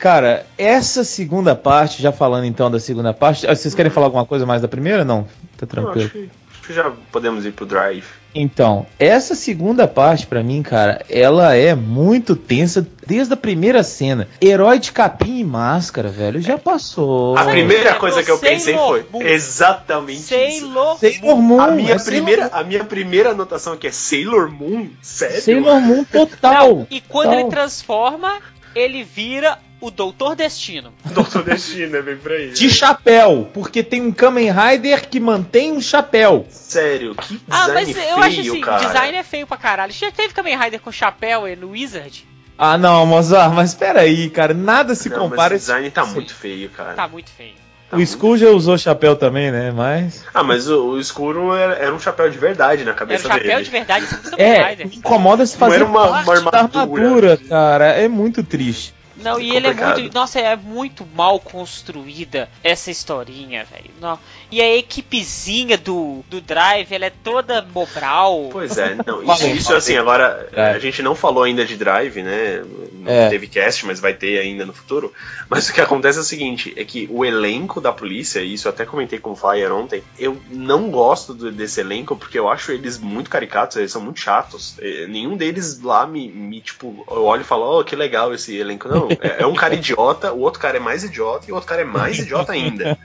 [0.00, 4.24] Cara, essa segunda parte, já falando então da segunda parte, ah, vocês querem falar alguma
[4.24, 5.04] coisa mais da primeira?
[5.04, 6.06] Não, tá tranquilo.
[6.06, 8.02] Acho que, acho que já podemos ir pro drive.
[8.34, 14.26] Então, essa segunda parte pra mim, cara, ela é muito tensa desde a primeira cena.
[14.40, 17.36] Herói de capim e máscara, velho, já passou.
[17.36, 20.60] A primeira coisa que eu pensei foi exatamente isso.
[20.60, 24.50] Sailor Sailor Moon, A minha, é primeira, Sailor a minha primeira anotação aqui é Sailor
[24.50, 24.88] Moon?
[25.02, 25.42] Sério?
[25.42, 26.74] Sailor Moon total.
[26.74, 27.40] Não, e quando total.
[27.40, 28.38] ele transforma,
[28.74, 30.92] ele vira o Doutor Destino.
[31.12, 32.50] Doutor Destino, é bem por aí.
[32.50, 36.46] De chapéu, porque tem um Kamen Rider que mantém um chapéu.
[36.50, 38.82] Sério, que design Ah, mas feio, eu acho assim, cara.
[38.82, 39.92] o design é feio pra caralho.
[39.92, 42.26] Já teve Kamen Rider com chapéu e no Wizard?
[42.58, 45.54] Ah, não, Mozart, mas peraí, cara, nada se Não, compara.
[45.54, 46.12] mas o design tá Sim.
[46.14, 46.92] muito feio, cara.
[46.92, 47.54] Tá muito feio.
[47.90, 49.72] Tá O Skull já usou chapéu também, né?
[49.72, 50.24] Mas.
[50.32, 53.30] Ah, mas o, o escuro era, era um chapéu de verdade na Era cabeça o
[53.32, 53.64] chapéu dele.
[53.64, 56.58] de verdade do Kamen É, me incomoda se fazer era uma- uma armadura.
[56.58, 57.86] armadura, cara.
[57.86, 58.94] É muito triste.
[59.22, 60.14] Não, É e ele é muito.
[60.14, 63.90] Nossa, é muito mal construída essa historinha, velho.
[64.00, 64.18] Não.
[64.50, 68.48] E a equipezinha do, do Drive, ela é toda mobral.
[68.50, 70.70] Pois é, não, isso, isso assim, agora É.
[70.70, 72.62] a gente não falou ainda de Drive, né?
[72.92, 73.28] Não É.
[73.28, 75.12] teve cast, mas vai ter ainda no futuro.
[75.48, 78.66] Mas o que acontece é o seguinte: é que o elenco da polícia, e isso
[78.68, 82.48] eu até comentei com o Fire ontem, eu não gosto do- desse elenco porque eu
[82.48, 84.76] acho eles muito caricatos, eles são muito chatos.
[85.08, 88.88] Nenhum deles lá me, me, tipo, eu olho e falo, oh, que legal esse elenco.
[88.88, 91.68] Não, é, é um cara idiota, o outro cara é mais idiota e o outro
[91.68, 92.96] cara é mais idiota ainda.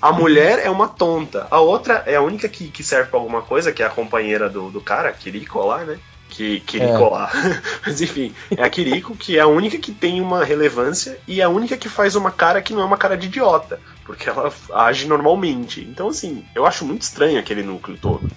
[0.00, 1.46] A mulher é uma tonta.
[1.50, 4.48] A outra é a única que, que serve pra alguma coisa, que é a companheira
[4.48, 5.98] do, do cara, Kiriko lá, né?
[6.28, 7.08] Que, Kiriko É.
[7.08, 7.30] lá.
[7.84, 11.44] Mas enfim, é a Kiriko que é a única que tem uma relevância e é
[11.44, 13.80] a única que faz uma cara que não é uma cara de idiota.
[14.04, 15.80] Porque ela age normalmente.
[15.80, 18.28] Então, assim, eu acho muito estranho aquele núcleo todo.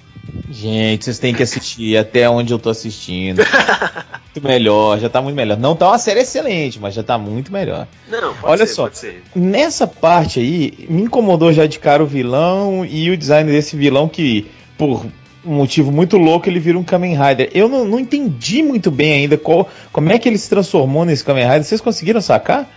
[0.50, 3.42] Gente, vocês têm que assistir até onde eu tô assistindo.
[4.36, 5.58] muito melhor, já tá muito melhor.
[5.58, 7.88] Não tá uma série excelente, mas já tá muito melhor.
[8.10, 8.84] Não, pode Olha ser, só.
[8.84, 9.24] pode ser.
[9.36, 14.10] Nessa parte aí, me incomodou já de cara o vilão e o design desse vilão
[14.10, 14.46] que,
[14.78, 15.06] por
[15.46, 17.50] um motivo muito louco, ele vira um Kamen Rider.
[17.54, 21.24] Eu não, não entendi muito bem ainda qual, como é que ele se transformou nesse
[21.24, 21.64] Kamen Rider.
[21.64, 22.70] Vocês conseguiram sacar?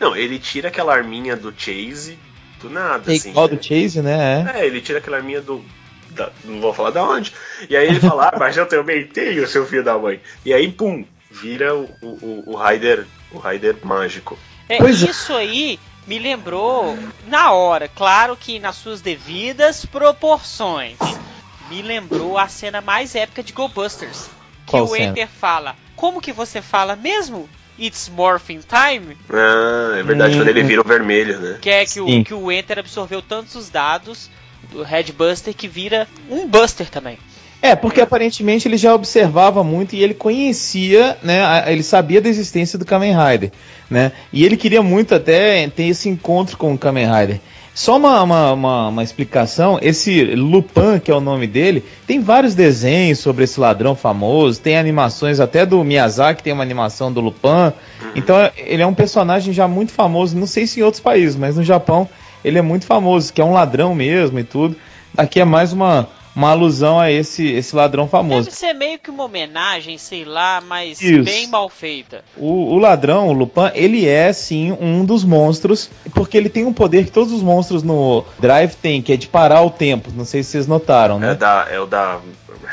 [0.00, 2.18] Não, ele tira aquela arminha do Chase
[2.62, 3.30] do nada, É assim.
[3.30, 3.56] igual né?
[3.56, 4.46] do Chase, né?
[4.54, 4.60] É.
[4.60, 5.62] É, ele tira aquela arminha do.
[6.10, 7.32] Da- não vou falar da onde.
[7.68, 10.20] E aí ele fala, ah, mas eu também tenho, seu filho da mãe.
[10.44, 13.06] E aí, pum, vira o, o, o Raider.
[13.32, 14.38] O Raider mágico.
[14.68, 15.10] É, Pois é.
[15.10, 20.96] isso aí me lembrou na hora, claro que nas suas devidas proporções.
[21.68, 24.28] Me lembrou a cena mais épica de Go Busters.
[24.66, 25.06] Que Qual o cena?
[25.10, 25.76] Enter fala.
[25.94, 27.48] Como que você fala mesmo?
[27.78, 29.16] It's Morphing Time?
[29.30, 30.38] Ah, é verdade, Hum.
[30.40, 31.58] quando ele vira o vermelho, né?
[31.60, 32.20] Que é que Sim.
[32.20, 34.28] o, que o Enter absorveu tantos os dados
[34.70, 37.18] do Red Buster que vira um Buster também.
[37.62, 41.42] É, porque aparentemente ele já observava muito e ele conhecia, né?
[41.70, 43.52] Ele sabia da existência do Kamen Rider,
[43.90, 44.12] né?
[44.32, 47.40] E ele queria muito até ter esse encontro com o Kamen Rider.
[47.74, 52.54] Só uma, uma, uma, uma explicação: esse Lupin, que é o nome dele, tem vários
[52.54, 57.72] desenhos sobre esse ladrão famoso, tem animações até do Miyazaki, tem uma animação do Lupin.
[58.14, 61.56] Então ele é um personagem já muito famoso, não sei se em outros países, mas
[61.56, 62.08] no Japão
[62.44, 64.76] ele é muito famoso, que é um ladrão mesmo e tudo.
[65.16, 68.44] Aqui é mais uma, uma alusão a esse, esse ladrão famoso.
[68.44, 71.24] Deve ser meio que uma homenagem, sei lá, mas Isso.
[71.24, 72.24] bem mal feita.
[72.36, 76.72] O, o ladrão, o Lupin, ele é sim um dos monstros, porque ele tem um
[76.72, 80.10] poder que todos os monstros no Drive têm, que é de parar o tempo.
[80.14, 81.34] Não sei se vocês notaram, É, né?
[81.34, 82.20] da, é o da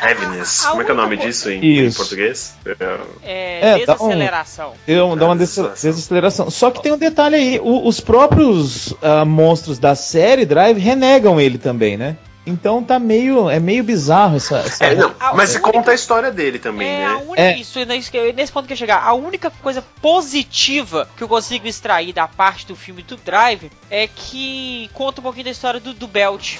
[0.01, 0.63] Heaviness.
[0.63, 2.53] A- a Como é que é o nome disso em, em português?
[2.65, 4.73] É, É, É, dá um- desaceleração.
[5.17, 5.89] Dá uma des- Desaceleração.
[5.91, 6.49] desaceleração.
[6.51, 11.41] Só que tem um detalhe aí: o- os próprios ah, monstros da série Drive renegam
[11.41, 12.15] ele também, né?
[12.47, 13.49] Então tá meio.
[13.49, 14.59] É meio bizarro essa.
[14.59, 17.15] essa- É, não, mas única- conta a história dele também, É, a né?
[17.27, 17.57] única, É.
[17.57, 21.27] isso, nesse, que- nesse ponto que eu ia chegar, a única coisa positiva que eu
[21.27, 25.79] consigo extrair da parte do filme do Drive é que conta um pouquinho da história
[25.79, 26.55] do, do Belt.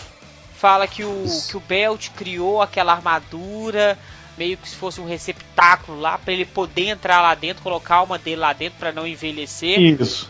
[0.58, 3.98] Fala que o, que o Belt criou aquela armadura,
[4.38, 7.98] meio que se fosse um receptáculo lá, para ele poder entrar lá dentro, colocar a
[8.00, 9.80] alma dele lá dentro para não envelhecer.
[9.80, 10.30] Isso.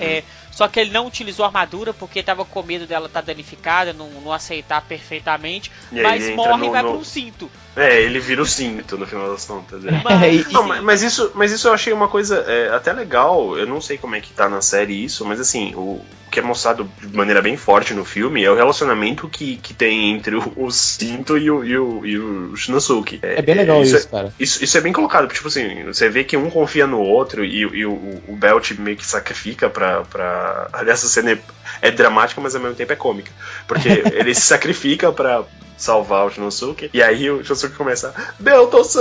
[0.00, 0.22] É,
[0.58, 4.10] só que ele não utilizou a armadura porque tava com medo dela estar danificada, não,
[4.10, 7.48] não aceitar perfeitamente, E mas morre e no- vai no- pra um cinto.
[7.76, 9.84] É, ele vira o cinto no final das contas.
[9.84, 10.00] é.
[10.02, 12.92] Mas, É, e- Não, mas, mas isso, mas isso eu achei uma coisa é, até
[12.92, 13.56] legal.
[13.56, 16.42] Eu não sei como é que tá na série isso, mas assim, o, que é
[16.42, 20.52] mostrado de maneira bem forte no filme é o relacionamento que, que tem entre o,
[20.56, 23.20] o Cinto e o, e o, e o Shinosuke.
[23.22, 24.34] É bem legal isso, é- cara.
[24.40, 27.44] Isso, isso é bem colocado, porque, tipo assim, você vê que um confia no outro
[27.44, 27.92] e, e o,
[28.26, 30.47] o Belt meio que sacrifica pra, pra.
[30.72, 31.38] Aliás, essa cena é,
[31.82, 33.30] é dramática, mas ao mesmo tempo é cômica.
[33.66, 35.42] Porque ele se sacrifica pra
[35.76, 36.90] salvar o Shinosuke.
[36.92, 39.00] E aí o Shinosuke começa, Belto-san!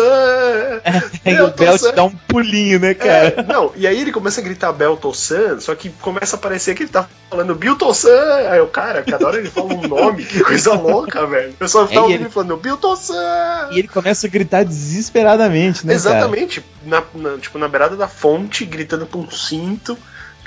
[0.83, 3.33] É, e o Belt dá um pulinho, né, cara?
[3.37, 6.83] É, não, e aí ele começa a gritar Belto-san, só que começa a parecer que
[6.83, 8.09] ele tá falando Bilto-san!
[8.51, 11.49] Aí o cara, cada hora ele fala um nome, que coisa louca, velho.
[11.49, 13.69] O pessoal tá É, e ouvindo ele- falando Bilto-san!
[13.71, 16.15] E ele começa a gritar desesperadamente, né, cara?
[16.17, 19.97] Exatamente, na, na- tipo, na beirada da fonte, gritando com um cinto.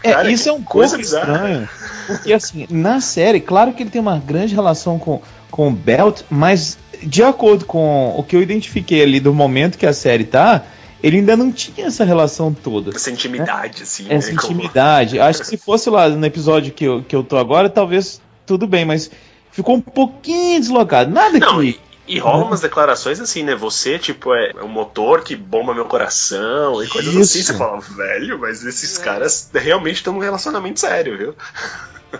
[0.02, 1.68] É, Cara, isso é um coisa pouco estranho.
[2.06, 6.22] Porque, assim, na série, claro que ele tem uma grande relação com, com o Belt,
[6.30, 10.64] mas de acordo com o que eu identifiquei ali do momento que a série tá,
[11.02, 12.94] ele ainda não tinha essa relação toda.
[12.94, 14.06] Essa intimidade, assim.
[14.08, 15.18] Essa né, como- intimidade.
[15.18, 18.66] Acho que se fosse lá no episódio que eu, que eu tô agora, talvez tudo
[18.66, 19.10] bem, mas
[19.50, 21.10] ficou um pouquinho deslocado.
[21.10, 21.78] Nada Não, que.
[22.16, 23.54] E, rola umas declarações assim, né?
[23.54, 27.20] Você, tipo, é um motor que bomba meu coração e coisas Isso.
[27.20, 27.42] assim.
[27.42, 31.34] Você fala, velho, mas esses caras realmente estão num relacionamento sério, viu?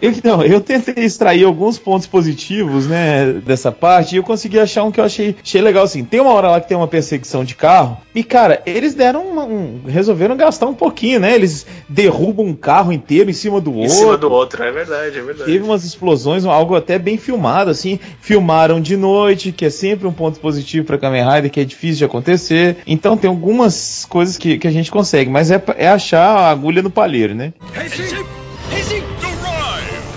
[0.00, 4.84] Eu, não, eu tentei extrair alguns pontos positivos, né, dessa parte, e eu consegui achar
[4.84, 6.04] um que eu achei, achei legal, assim.
[6.04, 9.42] Tem uma hora lá que tem uma perseguição de carro, e, cara, eles deram uma-
[9.44, 11.34] um, resolveram gastar um pouquinho, né?
[11.34, 13.90] Eles derrubam um carro inteiro em cima do Em outro.
[13.96, 15.50] cima do outro, é verdade, é verdade.
[15.50, 17.98] Teve umas explosões, algo até bem filmado, assim.
[18.20, 21.98] Filmaram de noite, que é sempre um ponto positivo pra Kamen Rider, que é difícil
[21.98, 22.78] de acontecer.
[22.86, 26.82] Então tem algumas coisas que, que a gente consegue, mas é, é achar a agulha
[26.82, 27.54] no palheiro, né?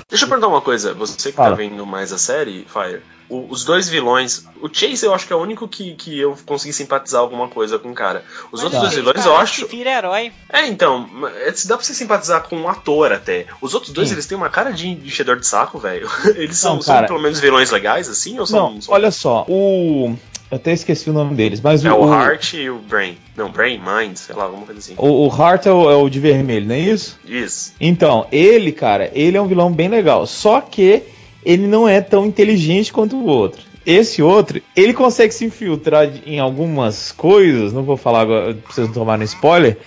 [0.10, 1.52] Deixa eu perguntar uma coisa, você que Fala.
[1.52, 3.02] tá vendo mais a série, Fire,
[3.34, 6.38] o- os dois vilões, o Chase eu acho que é o único que, que eu
[6.46, 8.24] consegui simpatizar alguma coisa com o cara.
[8.52, 9.66] Os outros dois vilões eu acho.
[9.66, 10.32] que vira herói.
[10.52, 11.08] É, então,
[11.56, 13.46] se dá pra você simpatizar com um ator até.
[13.62, 14.16] Os outros dois, Sim.
[14.16, 16.10] eles têm uma cara de enchedor de saco, velho.
[16.36, 18.40] Eles são, Não, são pelo menos vilões legais, assim?
[18.40, 20.16] Ou são, Não, são- olha só, o.
[20.52, 22.04] Eu até esqueci o nome deles, mas É o.
[22.04, 23.18] o Heart e o Brain.
[23.36, 24.94] Não, Brain, Mind, sei lá, alguma coisa assim.
[24.98, 27.18] O, o Heart é o, é o de vermelho, não é isso?
[27.26, 27.74] Isso.
[27.82, 30.28] Então, ele, cara, ele é um vilão bem legal.
[30.28, 31.02] Só que
[31.46, 33.62] ele não é tão inteligente quanto o outro.
[33.86, 38.88] Esse outro, ele consegue se infiltrar em algumas coisas, não vou falar agora, pra vocês
[38.88, 39.78] não tomarem spoiler,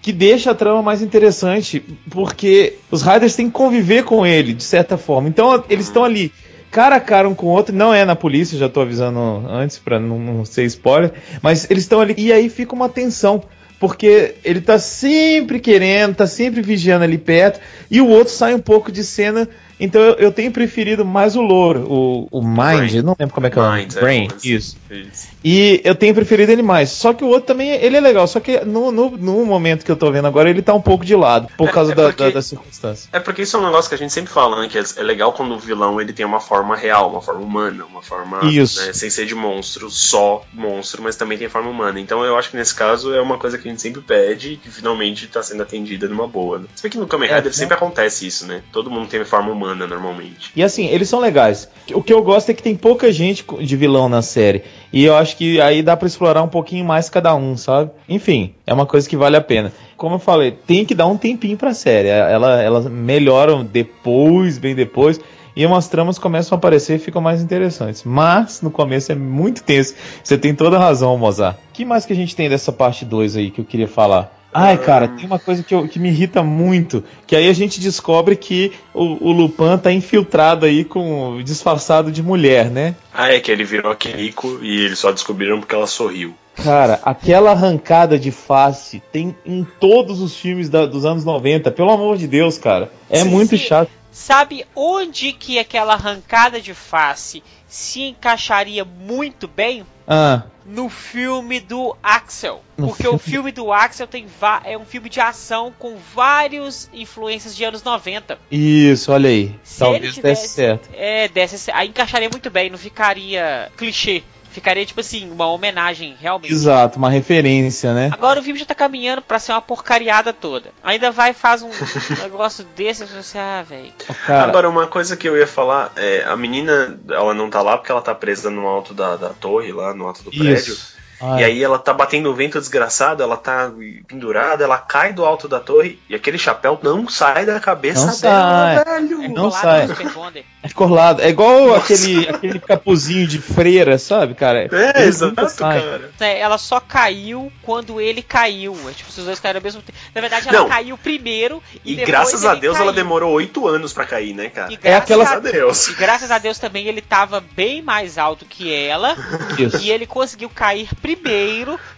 [0.00, 4.64] que deixa a trama mais interessante, porque os Riders têm que conviver com ele, de
[4.64, 5.28] certa forma.
[5.28, 6.32] Então, eles estão ali
[6.72, 9.78] cara a cara um com o outro, não é na polícia, já tô avisando antes
[9.78, 13.44] pra não, não ser spoiler, mas eles estão ali e aí fica uma tensão.
[13.78, 18.60] Porque ele tá sempre querendo, tá sempre vigiando ali perto, e o outro sai um
[18.60, 19.48] pouco de cena.
[19.84, 23.02] Então eu, eu tenho preferido mais o Louro, o, o Mind, Brain.
[23.02, 23.72] não lembro como é que é o.
[23.72, 24.76] Mind, é, Brain, mas- isso.
[24.90, 25.28] Isso.
[25.44, 26.90] E eu tenho preferido ele mais.
[26.90, 28.26] Só que o outro também, ele é legal.
[28.28, 31.04] Só que no, no, no momento que eu tô vendo agora, ele tá um pouco
[31.04, 31.48] de lado.
[31.56, 33.08] Por É- causa é da, porque- da, da circunstância.
[33.12, 34.68] É porque isso é um negócio que a gente sempre fala, né?
[34.68, 37.84] Que é é legal quando o vilão ele tem uma forma real, uma forma humana,
[37.86, 38.84] uma forma Isso.
[38.84, 41.98] né, sem ser de monstro, só monstro, mas também tem forma humana.
[41.98, 44.56] Então eu acho que nesse caso é uma coisa que a gente sempre pede e
[44.56, 46.58] que finalmente tá sendo atendida numa boa.
[46.58, 46.66] Né?
[46.76, 47.52] Se bem que no Kamen É, Rider né?
[47.56, 48.62] sempre acontece isso, né?
[48.70, 50.50] Todo mundo tem forma humana normalmente.
[50.54, 51.68] E assim, eles são legais.
[51.92, 54.62] O que eu gosto é que tem pouca gente de vilão na série.
[54.92, 57.90] E eu acho que aí dá pra explorar um pouquinho mais cada um, sabe?
[58.08, 59.72] Enfim, é uma coisa que vale a pena.
[59.96, 62.08] Como eu falei, tem que dar um tempinho pra série.
[62.08, 65.20] Ela, elas melhoram depois, bem depois.
[65.54, 68.02] E umas tramas começam a aparecer e ficam mais interessantes.
[68.04, 69.94] Mas no começo é muito tenso.
[70.24, 71.56] Você tem toda a razão, Mozart.
[71.56, 74.41] O que mais que a gente tem dessa parte 2 aí que eu queria falar?
[74.54, 77.80] Ai, cara, tem uma coisa que, eu- que me irrita muito, que aí a gente
[77.80, 82.94] descobre que o, o Lupin tá infiltrado aí com disfarçado de mulher, né?
[83.14, 86.34] Ah, é que ele virou aquele rico e eles só descobriram porque ela sorriu.
[86.62, 91.90] Cara, aquela arrancada de face tem em todos os filmes da- dos anos 90, pelo
[91.90, 92.92] amor de Deus, cara.
[93.08, 93.56] É Sim, muito sim.
[93.56, 93.90] chato.
[94.12, 99.86] Sabe onde que aquela arrancada de face se encaixaria muito bem?
[100.06, 102.62] Ah, No filme do Axel.
[102.76, 104.26] No porque filme- o filme do Axel tem
[104.64, 108.38] é um filme de ação com vários influências de anos 90.
[108.50, 109.58] isso, olha aí.
[109.64, 110.88] Se Talvez tivesse- desse certo.
[110.92, 114.22] É, desse, aí encaixaria muito bem, não ficaria clichê.
[114.52, 116.52] Ficaria tipo assim, uma homenagem, realmente.
[116.52, 118.10] Exato, uma referência, né?
[118.12, 120.70] Agora o filme já tá caminhando pra ser uma porcariada toda.
[120.82, 121.70] Ainda vai e faz um
[122.22, 123.92] negócio desse, você, ah, velho.
[124.28, 127.90] Agora, uma coisa que eu ia falar é: a menina, ela não tá lá porque
[127.90, 130.76] ela tá presa no alto da, da torre, lá no alto do prédio.
[131.22, 131.38] Isso.
[131.38, 133.70] E Ai, aí ela tá batendo um vento desgraçado, ela tá
[134.06, 138.20] pendurada, ela cai do alto da torre e aquele chapéu não sai da cabeça Não
[138.20, 138.84] dela, sai.
[138.84, 139.22] velho.
[139.24, 140.42] É Não colado sai.
[140.62, 141.20] É colado.
[141.22, 144.68] É igual aquele, aquele capuzinho de freira, sabe, cara?
[144.72, 145.80] É, exato, sai.
[145.80, 146.10] cara.
[146.20, 148.76] É, Ela só caiu quando ele caiu.
[148.88, 149.98] É tipo, se os dois caíram ao mesmo tempo.
[150.14, 150.68] Na verdade, ela Não.
[150.68, 152.96] caiu primeiro e, E depois graças a Deus ela caiu.
[152.96, 154.70] demorou oito anos pra cair, né, cara?
[154.72, 155.88] E É graças aquela- a Deus.
[155.88, 159.16] E graças a Deus também ele tava bem mais alto que ela.
[159.58, 159.78] Isso.
[159.78, 161.11] e ele conseguiu cair primeiro,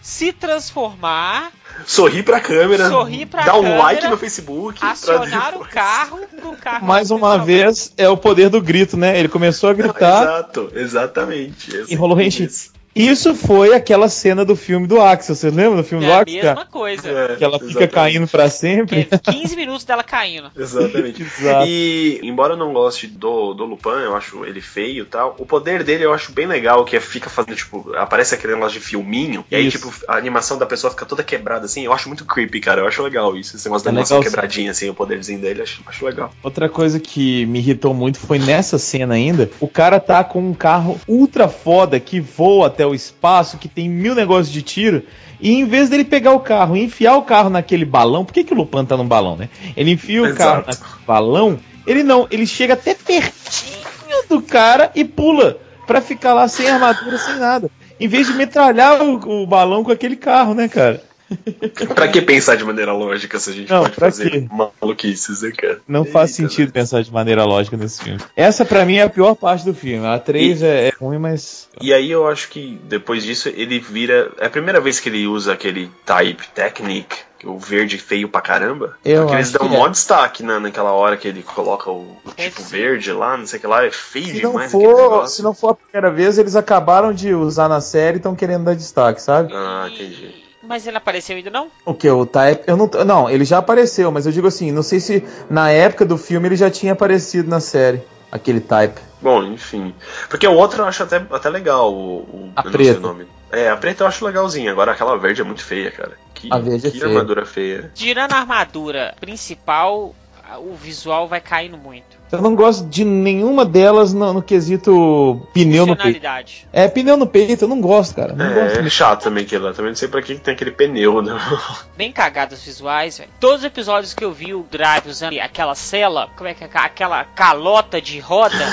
[0.01, 1.51] se transformar
[1.85, 4.79] sorrir pra câmera, Sorrir pra dar um câmera, like no Facebook.
[4.81, 6.85] Acionar o carro pro carro.
[6.85, 9.19] Mais uma vez, é o poder do grito, né?
[9.19, 11.85] Ele começou a gritar Exato, exatamente.
[11.89, 12.75] e rolou reenchimento.
[12.95, 15.35] Isso foi aquela cena do filme do Axel.
[15.35, 16.35] Vocês lembram do filme É do a Axel?
[16.35, 16.67] mesma cara?
[16.67, 17.09] coisa.
[17.09, 17.91] É, Que ela fica exatamente.
[17.93, 19.07] caindo pra sempre.
[19.11, 20.49] É 15 minutos dela caindo.
[20.57, 21.21] Exatamente.
[21.21, 21.65] Exato.
[21.67, 25.45] E, embora eu não goste do, do Lupin, eu acho ele feio e tal, o
[25.45, 28.85] poder dele eu acho bem legal, que é, fica fazendo, tipo, aparece aquele negócio de
[28.85, 29.77] filminho, e aí, Isso.
[29.77, 32.87] tipo, a animação da pessoa fica toda quebrada, assim, eu acho muito creepy, cara, eu
[32.87, 34.35] acho legal isso, esse negócio da É animação legal, sim.
[34.35, 36.31] quebradinha, assim, o poderzinho dele, acho, acho legal.
[36.41, 39.49] Outra coisa que me irritou muito foi nessa cena ainda.
[39.59, 43.89] O cara tá com um carro ultra foda que voa até o espaço, que tem
[43.89, 45.03] mil negócios de tiro.
[45.39, 48.43] E em vez dele pegar o carro e enfiar o carro naquele balão, por que,
[48.43, 49.49] que o Lupin tá num balão, né?
[49.75, 50.37] Ele enfia o Exato.
[50.37, 53.85] carro naquele balão, ele não, ele chega até pertinho
[54.29, 57.69] do cara e pula pra ficar lá sem armadura, sem nada.
[57.99, 61.01] Em vez de metralhar o, o balão com aquele carro, né, cara?
[61.95, 64.47] pra que pensar de maneira lógica se a gente Não, pode fazer quê?
[64.51, 65.79] maluquices, né, cara?
[65.87, 66.73] Não faz Eita, sentido né?
[66.73, 68.19] pensar de maneira lógica nesse filme.
[68.35, 70.05] Essa pra mim é a pior parte do filme.
[70.05, 71.67] A 3 é, é ruim, mas.
[71.81, 74.31] E aí eu acho que depois disso ele vira.
[74.39, 78.41] É a primeira vez que ele usa aquele type technique, que o verde feio pra
[78.41, 78.97] caramba.
[79.03, 79.77] Eu porque eles dão que um é.
[79.77, 83.45] maior destaque na, naquela hora que ele coloca o, o É tipo verde lá, não
[83.47, 86.37] sei o que lá, é feio Se demais for, se não for a primeira vez,
[86.37, 89.51] eles acabaram de usar na série e estão querendo dar destaque, sabe?
[89.53, 90.44] Ah, entendi.
[90.67, 91.67] Mas ele apareceu ainda não?
[91.85, 92.09] O que?
[92.09, 92.63] O Type.
[92.67, 96.05] Eu não, não, ele já apareceu, mas eu digo assim, não sei se na época
[96.05, 98.01] do filme ele já tinha aparecido na série.
[98.31, 98.99] Aquele Type.
[99.21, 99.93] Bom, enfim.
[100.29, 102.97] Porque o outro eu acho até, até legal, o, o A eu não sei preta.
[102.99, 103.27] o nome.
[103.51, 106.13] É, a preta eu acho legalzinha, agora aquela verde é muito feia, cara.
[106.33, 107.11] Que, A verde é que feia.
[107.11, 107.91] armadura feia.
[107.93, 110.13] Tirando a armadura principal,
[110.57, 112.17] o visual vai caindo muito.
[112.35, 116.25] Eu não gosto de nenhuma delas no, no quesito pneu no peito.
[116.71, 118.33] É, pneu no peito, eu não gosto, cara.
[118.33, 118.89] Não gosto É, é mesmo.
[118.89, 119.73] chato também aquilo lá.
[119.73, 121.33] Também não sei pra que que tem aquele pneu, né?
[121.97, 123.29] Bem cagados os visuais, velho.
[123.39, 126.69] Todos os episódios que eu vi o Drive usando aquela cela, como é que é?
[126.73, 128.65] Aquela calota de roda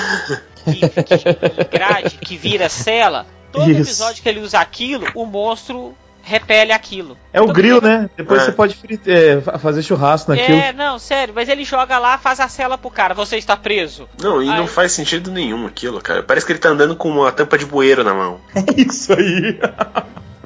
[0.64, 3.26] que, que, grade, que vira cela.
[3.52, 3.80] Todo Isso.
[3.82, 7.16] episódio que ele usa aquilo, o monstro repele aquilo.
[7.32, 8.08] É o Todo grill, né?
[8.16, 8.44] Depois É.
[8.46, 10.56] você pode é, fa- fazer churrasco naquilo.
[10.58, 14.08] É, não, sério, mas ele joga lá, faz a cela pro cara, você está preso.
[14.20, 14.56] Não, e Ai.
[14.58, 16.22] não faz sentido nenhum aquilo, cara.
[16.22, 18.40] Parece que ele tá andando com uma tampa de bueiro na mão.
[18.54, 19.58] É isso aí.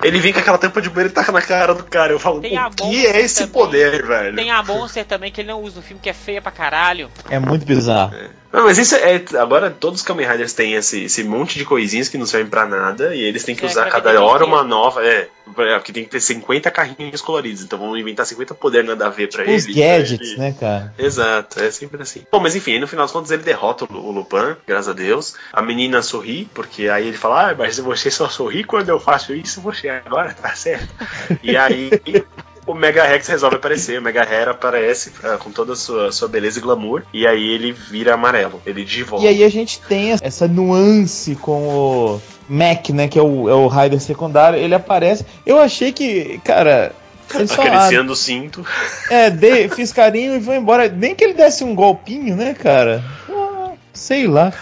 [0.03, 2.13] Ele vem com aquela tampa de bueiro e taca na cara do cara.
[2.13, 3.53] Eu falo, o que é esse também.
[3.53, 4.37] poder, velho?
[4.37, 7.11] Tem a Monster também que ele não usa no filme, que é feia pra caralho.
[7.31, 8.15] É muito bizarro.
[8.57, 9.23] Não, mas isso é.
[9.39, 12.65] Agora todos os Kamen Riders têm esse, esse monte de coisinhas que não servem pra
[12.67, 15.05] nada e eles têm que É, usar cada hora uma nova.
[15.05, 17.63] É, é, porque tem que ter 50 carrinhos coloridos.
[17.63, 19.75] Então vamos inventar 50 poder nada a ver pra Os ele.
[19.75, 20.95] gadgets, pra ele- né, cara?
[20.99, 22.23] Exato, é sempre assim.
[22.33, 24.93] Bom, mas enfim, aí no final das contas ele derrota o o Lupin, graças a
[24.95, 25.35] Deus.
[25.53, 29.35] A menina sorri, porque aí ele fala, ah, mas você só sorri quando eu faço
[29.35, 30.89] isso, você agora tá certo.
[31.43, 31.91] E aí
[32.67, 36.29] o Mega Rex resolve aparecer, o Mega Hera aparece ah, com toda a sua, sua
[36.29, 39.25] beleza e glamour, e aí ele vira amarelo, ele de volta.
[39.25, 43.09] E aí a gente tem essa nuance com o Mac, né?
[43.09, 44.59] Que é o, é o Raider secundário.
[44.59, 45.25] Ele aparece.
[45.45, 46.93] Eu achei que, cara.
[47.29, 48.65] Acariciando o cinto.
[49.11, 50.89] é, dei, fiz carinho e vou embora.
[50.89, 53.03] Nem que ele desse um golpinho, né, cara?
[53.29, 54.53] Ah, sei lá.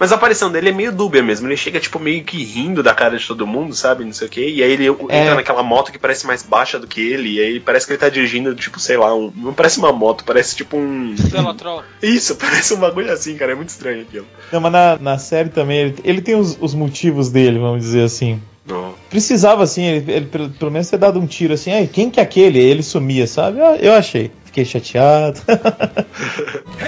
[0.00, 1.46] Mas a aparição dele é meio dúbia mesmo.
[1.46, 4.02] Ele chega, tipo, meio que rindo da cara de todo mundo, sabe?
[4.02, 4.48] Não sei o quê.
[4.48, 5.34] E aí ele entra É.
[5.34, 7.34] naquela moto que parece mais baixa do que ele.
[7.34, 9.30] E aí parece que ele tá dirigindo, tipo, sei lá, um...
[9.36, 11.14] não parece uma moto, parece tipo um.
[11.14, 11.82] Velotrol.
[12.02, 13.52] Isso, parece um bagulho assim, cara.
[13.52, 14.26] É muito estranho aquilo.
[14.50, 18.04] Não, mas na, na série também, ele, ele tem os, os motivos dele, vamos dizer
[18.04, 18.40] assim.
[18.66, 18.94] Não.
[19.10, 22.20] Precisava, assim, ele, ele pelo, pelo menos ter dado um tiro assim, Ai, quem que
[22.20, 22.58] é aquele?
[22.58, 23.58] Aí Ele sumia, sabe?
[23.58, 24.30] Eu, eu achei.
[24.46, 25.40] Fiquei chateado.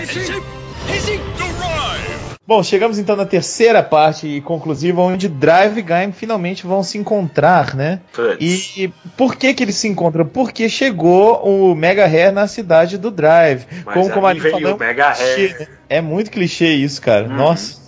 [2.45, 6.99] Bom, chegamos então na terceira parte e conclusiva, onde Drive e Gaim finalmente vão se
[6.99, 8.01] encontrar, né?
[8.41, 10.27] E, por que que eles se encontram?
[10.27, 13.65] Porque chegou o Mega Hair na cidade do Drive.
[13.87, 15.69] Mas como como a aí gente veio falou, o Mega Hair.
[15.89, 17.29] É muito clichê isso, cara.
[17.29, 17.37] Uhum.
[17.37, 17.81] Nossa.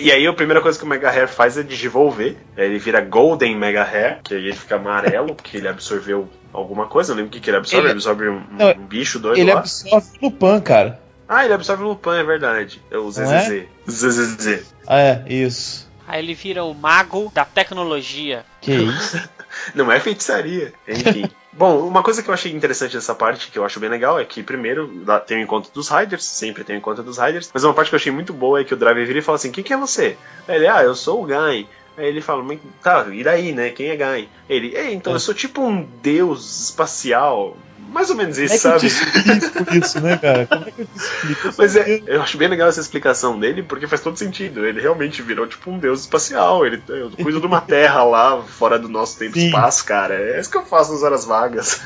[0.00, 2.38] E aí a primeira coisa que o Mega Hair faz é desenvolver.
[2.56, 7.12] Ele vira Golden Mega Hair, que aí ele fica amarelo, porque ele absorveu alguma coisa.
[7.12, 7.84] Eu lembro o que, que ele absorve.
[7.84, 9.60] Ele- Ele absorve um, Não, um bicho doido Ele lá.
[9.60, 10.98] absorve o Lupin, cara.
[11.32, 12.82] Ah, ele absorve o Lupin, é verdade.
[12.90, 13.40] É o Não é?
[13.40, 13.66] ZZZ.
[13.88, 14.74] ZZZ.
[14.84, 15.88] Ah, é, isso.
[16.08, 18.44] Aí ele vira o mago da tecnologia.
[18.60, 19.16] Que isso?
[19.74, 20.72] Não é feitiçaria.
[20.88, 21.30] Enfim.
[21.52, 24.24] Bom, uma coisa que eu achei interessante dessa parte, que eu acho bem legal, é
[24.24, 27.74] que primeiro tem o encontro dos Riders, sempre tem o encontro dos Riders, mas uma
[27.74, 29.62] parte que eu achei muito boa é que o Driver vira e fala assim: quem
[29.62, 30.16] que é você?
[30.48, 31.68] Aí ele, ah, eu sou o Guy.
[31.96, 33.70] Aí ele fala, mas tá, e daí, né?
[33.70, 34.28] Quem é Guy?
[34.48, 35.16] Ele, é, então É.
[35.16, 37.56] eu sou tipo um deus espacial,
[37.90, 38.90] mais ou menos isso, Como é sabe?
[39.60, 40.46] que eu isso, né, cara?
[40.46, 41.54] Como é que eu te explico?
[41.58, 44.64] Mas é, eu acho bem legal essa explicação dele, porque faz todo sentido.
[44.64, 46.66] Ele realmente virou tipo um deus espacial.
[46.66, 50.14] Ele eu cuido de uma terra lá, fora do nosso tempo e espaço, cara.
[50.14, 51.80] É isso que eu faço nas horas vagas.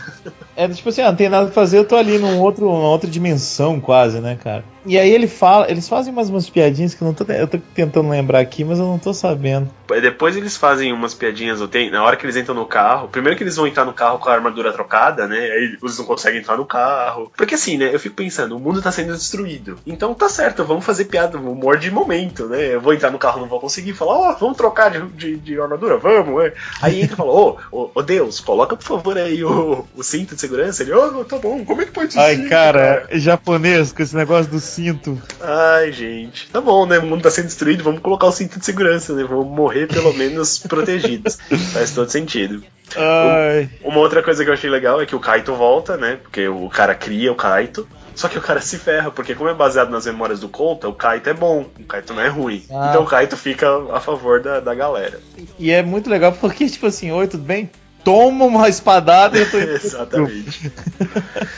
[0.57, 2.89] É tipo assim, ah, não tem nada pra fazer, eu tô ali num outro, numa
[2.89, 4.65] outra dimensão quase, né, cara?
[4.87, 7.59] E aí ele fala, eles fazem umas, umas piadinhas que eu não tô, eu tô
[7.75, 9.71] tentando lembrar aqui, mas eu não tô sabendo.
[9.89, 13.09] Depois eles fazem umas piadinhas, tenho- na hora que eles entram no carro.
[13.09, 15.39] Primeiro que eles vão entrar no carro com a armadura trocada, né?
[15.39, 17.33] Aí eles não conseguem entrar no carro.
[17.35, 17.95] Porque assim, né?
[17.95, 19.79] Eu fico pensando, o mundo tá sendo destruído.
[19.87, 22.75] Então tá certo, vamos fazer piada, humor de momento, né?
[22.75, 25.59] Eu vou entrar no carro, não vou conseguir falar, ó, vamos trocar de, de, de
[25.61, 26.53] armadura, vamos, é.
[26.83, 30.35] Aí entra e fala, ô, ô, ô, Deus, coloca por favor aí o, o cinto
[30.35, 30.83] de segurança.
[30.83, 32.19] Ele, ô, tá bom, como é que pode ser?
[32.19, 35.21] Ai, cara, japonês com esse negócio do cinto.
[35.41, 36.49] Ai, gente.
[36.51, 36.99] Tá bom, né?
[36.99, 39.25] O mundo tá sendo destruído, vamos colocar o cinto de segurança, né?
[39.25, 41.39] Vamos morrer pelo menos protegidos.
[41.73, 42.63] Faz todo sentido.
[42.97, 43.69] Ai.
[43.83, 46.19] Uma outra coisa que eu achei legal é que o Kaito volta, né?
[46.23, 47.87] Porque o cara cria o Kaito.
[48.15, 50.95] Só que o cara se ferra, porque como é baseado nas memórias do Kouta, o
[50.95, 52.65] Kaito é bom, o Kaito não é ruim.
[52.71, 52.91] Ah.
[52.91, 55.21] Então o Kaito fica a favor da, da galera.
[55.59, 57.69] E é muito legal porque, tipo assim, oi, tudo bem?
[58.05, 60.73] Toma uma espadada e eu tô Exatamente.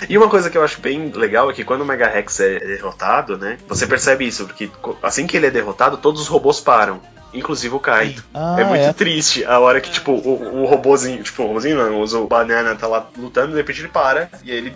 [0.09, 2.59] e uma coisa que eu acho bem legal é que quando o Mega Rex é
[2.61, 3.59] derrotado, né?
[3.69, 4.71] Você percebe isso, porque
[5.03, 7.01] assim que ele é derrotado, todos os robôs param.
[7.35, 8.25] Inclusive o Kaito.
[8.33, 8.93] Ah, é muito é.
[8.93, 12.87] triste a hora que, tipo, o, o robôzinho, tipo, o robôzinho não, o Banana tá
[12.87, 14.73] lá lutando, de repente ele para e aí ele,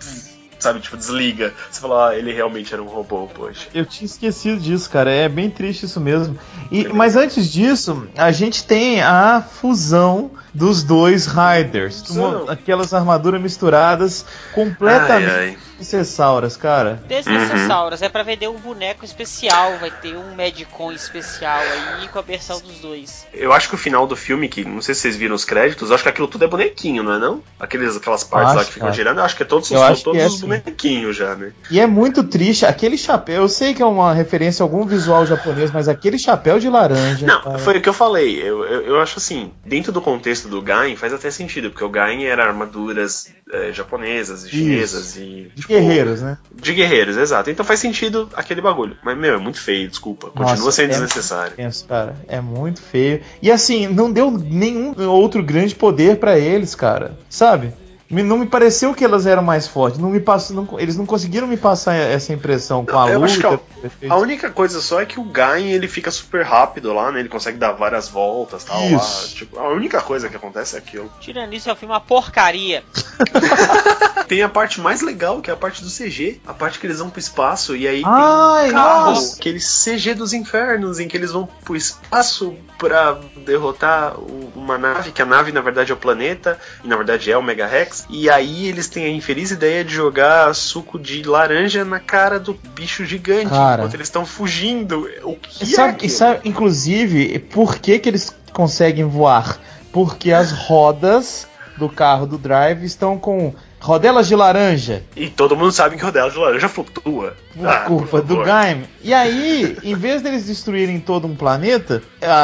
[0.61, 1.53] sabe, tipo, desliga.
[1.69, 3.67] Você fala, ah, ele realmente era um robô, poxa.
[3.73, 5.11] Eu tinha esquecido disso, cara.
[5.11, 6.37] É bem triste isso mesmo.
[6.71, 12.09] E, mas antes disso, a gente tem a fusão dos dois Riders.
[12.09, 15.57] Uma- aquelas armaduras misturadas completamente Ai, ai.
[15.81, 17.01] Desnecessárias, cara.
[17.07, 22.21] Desnecessauras, é pra vender um boneco especial, vai ter um Medicon especial aí com a
[22.21, 23.25] versão dos dois.
[23.33, 25.89] Eu acho que o final do filme, que não sei se vocês viram os créditos,
[25.89, 27.43] eu acho que aquilo tudo é bonequinho, não é não?
[27.59, 28.95] Aqueles, aquelas partes lá Acho, que ficam cara.
[28.95, 31.51] girando, eu acho que é todos, são acho que todos é, os bonequinhos já, né?
[31.69, 32.65] E é muito triste.
[32.65, 36.59] Aquele chapéu, eu sei que é uma referência a algum visual japonês, mas aquele chapéu
[36.59, 37.25] de laranja.
[37.25, 38.41] Não, cara, foi o que eu falei.
[38.41, 41.89] Eu, eu, eu acho assim, dentro do contexto do Gain faz até sentido, porque o
[41.89, 45.51] Gain era armaduras é, japonesas e chinesas e.
[45.53, 46.37] de tipo, guerreiros, né?
[46.53, 47.49] De guerreiros, exato.
[47.49, 48.97] Então faz sentido aquele bagulho.
[49.03, 50.27] Mas, meu, é muito feio, desculpa.
[50.27, 51.53] Continua Nossa, sendo é desnecessário.
[51.87, 53.21] Cara, é muito feio.
[53.41, 57.17] E assim, não deu nenhum outro grande poder pra eles, cara.
[57.29, 57.73] Sabe?
[58.11, 59.99] Não me pareceu que elas eram mais fortes.
[59.99, 63.47] Não me passou, não- eles não conseguiram me passar essa impressão com a Eu luta.
[63.47, 64.13] a- o.
[64.13, 67.19] A única coisa só é que o Gain ele fica super rápido lá, né?
[67.21, 68.79] Ele consegue dar várias voltas tal.
[68.91, 68.99] Lá.
[69.33, 71.11] Tipo, a única coisa que acontece é aquilo.
[71.19, 72.83] Tirando isso, é filme uma porcaria.
[74.27, 76.39] Tem a parte mais legal, que é a parte do CG.
[76.47, 79.35] A parte que eles vão pro espaço e aí Ai, tem carro, nossa.
[79.35, 85.11] aquele CG dos infernos, em que eles vão pro espaço pra derrotar o- uma nave,
[85.11, 88.00] que a nave na verdade é o planeta, e na verdade é o Mega Rex.
[88.09, 92.53] E aí eles têm a infeliz ideia de jogar suco de laranja na cara do
[92.75, 93.81] bicho gigante, Cara.
[93.81, 95.09] enquanto eles estão fugindo.
[95.23, 99.59] O que E sabe, é sabe, inclusive, por que, que eles conseguem voar?
[99.91, 101.47] Porque as rodas
[101.77, 105.03] do carro do Drive estão com rodelas de laranja.
[105.15, 107.35] E todo mundo sabe que o rodela de laranja flutua.
[107.53, 108.43] Por Ah, culpa por do.
[108.43, 108.83] Gaim.
[109.03, 112.01] E aí, em vez deles destruírem todo um planeta,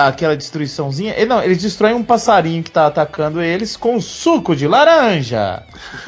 [0.08, 4.68] aquela destruiçãozinha, eh, não, eles destroem um passarinho que tá atacando eles com suco de
[4.68, 5.64] laranja.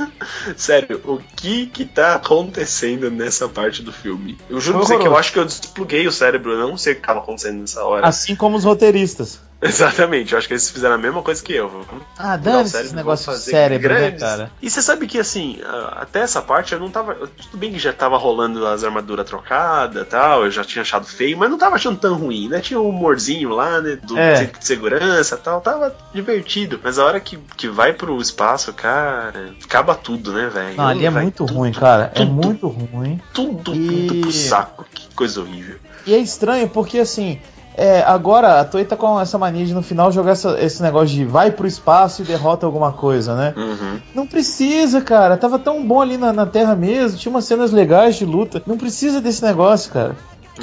[0.57, 4.37] Sério, o que que tá acontecendo nessa parte do filme?
[4.49, 6.93] Eu juro pra você que eu acho que eu despluguei o cérebro, eu não sei
[6.93, 8.07] o que tava acontecendo nessa hora.
[8.07, 9.39] Assim como os roteiristas.
[9.69, 11.85] Exatamente, eu acho que eles fizeram a mesma coisa que eu.
[12.17, 14.51] Ah, o dane esse negócio de cérebro, né, cara?
[14.61, 15.59] E você sabe que, assim,
[15.91, 17.13] até essa parte eu não tava.
[17.15, 21.37] Tudo bem que já tava rolando as armaduras trocadas tal, eu já tinha achado feio,
[21.37, 22.61] mas não tava achando tão ruim, né?
[22.61, 23.97] Tinha um humorzinho lá, né?
[24.01, 24.37] Do É.
[24.37, 26.79] centro de segurança tal, tava divertido.
[26.81, 30.77] Mas a hora que, que vai pro espaço, cara, acaba tudo, né, velho?
[30.77, 32.05] Não, ali é muito tudo, ruim, cara.
[32.15, 33.21] É tudo, muito ruim.
[33.33, 34.85] Tudo, E- tudo pro saco.
[34.93, 35.77] Que coisa horrível.
[36.05, 37.41] E é estranho porque assim.
[37.79, 41.07] É, agora a Toei tá com essa mania de no final jogar essa- esse negócio
[41.15, 43.53] de vai pro espaço e derrota alguma coisa, né?
[43.55, 43.99] Uhum.
[44.13, 45.37] Não precisa, cara.
[45.37, 47.17] Tava tão bom ali na, na Terra mesmo.
[47.17, 48.61] Tinha umas cenas legais de luta.
[48.67, 50.15] Não precisa desse negócio, cara.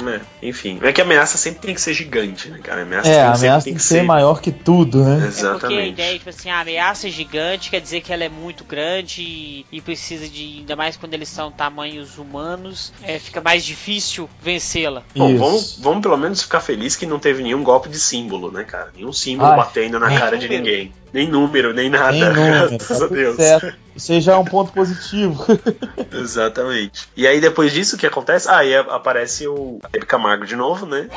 [0.05, 0.79] É, enfim.
[0.81, 2.81] É que a ameaça sempre tem que ser gigante, né, cara?
[2.81, 5.15] A ameaça É, tem, a sempre ameaça tem que ser maior que tudo, né?
[5.15, 5.89] É porque a Exatamente.
[5.89, 9.65] ideia, tipo assim, a ameaça é gigante, quer dizer que ela é muito grande e,
[9.71, 10.57] e precisa de.
[10.59, 15.03] Ainda mais quando eles são tamanhos humanos, é, fica mais difícil vencê-la.
[15.15, 15.39] Bom, Isso.
[15.39, 18.89] vamos, vamos pelo menos ficar feliz que não teve nenhum golpe de símbolo, né, cara?
[18.95, 20.93] Nenhum símbolo Ai, batendo na nem cara de ninguém.
[21.13, 22.11] Nem número, nem nada.
[22.11, 23.35] Nem número, graças tá a Deus.
[23.35, 23.73] certo.
[23.95, 25.43] Isso aí já é um ponto positivo.
[26.13, 27.07] Exatamente.
[27.15, 28.47] E aí depois disso, o que acontece?
[28.49, 31.09] Ah, aí aparece o Hebe Camargo de novo, né?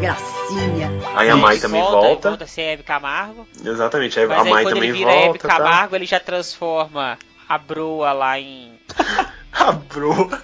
[0.00, 0.90] Gracinha.
[1.14, 2.44] Aí a Mai Ele também volta, volta.
[2.44, 3.46] a ser Hebe Camargo.
[3.64, 5.48] Exatamente, aí Mas a aí Mai quando também ele vira Hebe volta.
[5.48, 5.56] tá?
[5.56, 8.72] Camargo, ele já transforma a broa lá em.
[9.52, 10.42] a broa.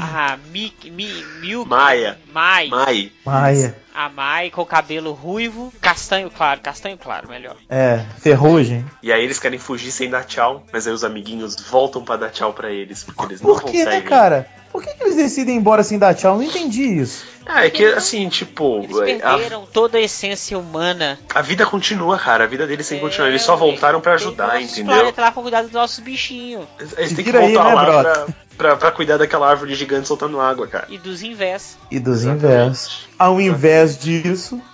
[0.00, 1.68] A Mi, Mi, Milk.
[1.68, 2.18] Maia.
[2.32, 2.68] Mai.
[2.68, 3.12] Mai.
[3.24, 3.76] Maia.
[3.94, 7.56] A Mai com o cabelo ruivo, castanho claro, castanho claro, melhor.
[7.68, 8.84] É, ferrugem.
[9.02, 12.30] E aí eles querem fugir sem dar tchau, mas aí os amiguinhos voltam pra dar
[12.30, 14.08] tchau pra eles, porque eles Por não que, né, conseguem.
[14.08, 14.46] cara?
[14.70, 16.34] Por que, que eles decidem ir embora sem dar tchau?
[16.34, 17.26] Eu não entendi isso.
[17.44, 21.18] Ah, é que assim, tipo, Eles a, perderam toda a essência humana.
[21.34, 22.44] a vida continua, cara.
[22.44, 23.28] A vida deles tem que continuar.
[23.28, 24.94] Eles só É, voltaram pra tem ajudar, entendeu?
[24.94, 26.64] planetas lá pra cuidar dos nossos bichinhos.
[26.78, 28.26] Eles têm que vira aí, voltar né, lá pra,
[28.56, 30.86] pra, pra cuidar daquela árvore gigante soltando água, cara.
[30.88, 31.76] E dos invés.
[31.90, 33.09] E dos Exatamente.
[33.20, 34.58] Ao invés disso.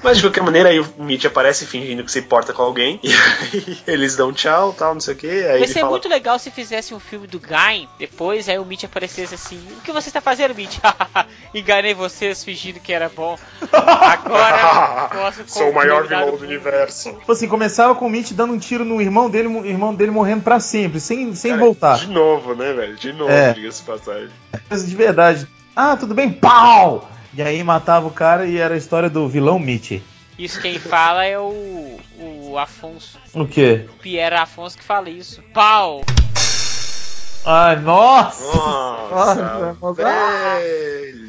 [0.00, 3.00] Mas de qualquer maneira, aí o Mitch aparece fingindo que se importa com alguém.
[3.02, 3.10] E
[3.58, 5.26] aí eles dão tchau, tal, não sei o que.
[5.28, 5.90] Aí ser fala.
[5.90, 9.80] muito legal se fizesse um filme do Guy, depois aí o Mitch aparecesse assim, o
[9.80, 10.78] que você está fazendo, Mitch?
[11.54, 13.36] Enganei vocês fingindo que era bom.
[13.72, 17.12] Agora posso Sou o maior vilão do mundo." universo.
[17.14, 20.10] Tipo assim, começava com o Mitch dando um tiro no irmão dele, o irmão dele
[20.12, 21.98] morrendo pra sempre, sem, sem Cara, voltar.
[21.98, 22.96] De novo, né, velho?
[22.96, 23.52] De novo, É.
[23.52, 24.30] diga-se passagem.
[24.70, 25.48] Mas de verdade.
[25.80, 26.28] Ah, tudo bem?
[26.28, 27.08] Pau!
[27.32, 30.02] E aí matava o cara e era a história do vilão Mitch.
[30.36, 33.86] Isso quem fala é o, o Afonso, O quê?
[33.88, 35.40] o Pierre Afonso que fala isso.
[35.54, 36.02] Pau!
[37.46, 38.42] Ai, nossa!
[38.44, 41.28] Nossa, Nossa, velho.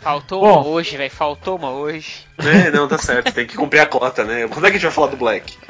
[0.00, 0.60] Faltou Bom.
[0.62, 2.24] uma hoje, velho, faltou uma hoje.
[2.38, 3.30] É, não, tá certo.
[3.30, 4.48] Tem que cumprir a cota, né?
[4.48, 5.54] Quando é que a gente vai falar do Black?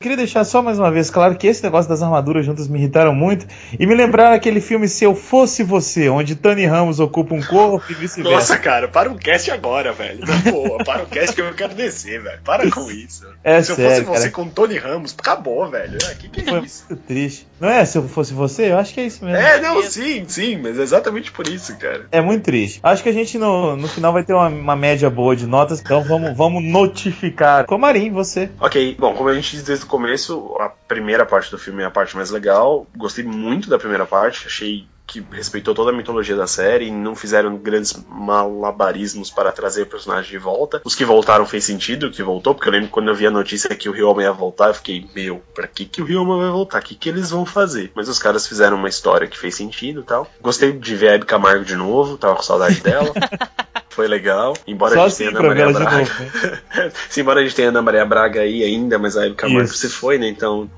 [0.00, 3.12] Queria deixar só mais uma vez claro que esse negócio das armaduras juntas me irritaram
[3.12, 3.44] muito
[3.76, 7.84] e me lembraram aquele filme Se Eu Fosse Você, onde Tony Ramos ocupa um corpo
[7.90, 8.30] e vice-versa.
[8.32, 10.20] Nossa, cara, para o cast agora, velho.
[10.24, 12.38] Na boa, para o cast que eu quero descer, velho.
[12.44, 13.26] Para com isso.
[13.42, 14.44] É Se eu sério, fosse você cara.
[14.44, 15.98] com Tony Ramos, acabou, velho.
[16.08, 16.84] Ah, que que é Foi isso?
[16.88, 17.48] muito triste.
[17.60, 17.84] Não é?
[17.84, 19.40] Se eu fosse você, eu acho que é isso mesmo.
[19.40, 22.06] É, não, sim, sim, mas é exatamente por isso, cara.
[22.12, 22.78] É muito triste.
[22.84, 25.80] Acho que a gente no, no final vai ter uma, uma média boa de notas,
[25.80, 27.66] então vamos, vamos notificar.
[27.66, 28.48] Comarim, você.
[28.60, 29.56] Ok, bom, como a gente
[29.87, 32.86] o começo, a primeira parte do filme é a parte mais legal.
[32.96, 37.56] Gostei muito da primeira parte, achei que respeitou toda a mitologia da série não fizeram
[37.56, 40.82] grandes malabarismos para trazer o personagem de volta.
[40.84, 43.74] Os que voltaram fez sentido, que voltou, porque eu lembro quando eu vi a notícia
[43.74, 46.80] que o Ryoma ia voltar, eu fiquei, meu, pra que, que o Ryoma vai voltar?
[46.80, 47.90] O que, que eles vão fazer?
[47.94, 50.30] Mas os caras fizeram uma história que fez sentido tal.
[50.42, 53.12] Gostei de ver a Hebe Camargo de novo, tava com saudade dela.
[53.98, 56.04] Foi legal, embora Só a gente tenha assim Ana pra ver Maria Braga.
[56.20, 56.92] né?
[57.10, 59.88] Sim, embora a gente tenha Ana Maria Braga aí ainda, mas a Hebe Camargo se
[59.88, 60.28] foi, né?
[60.28, 60.70] Então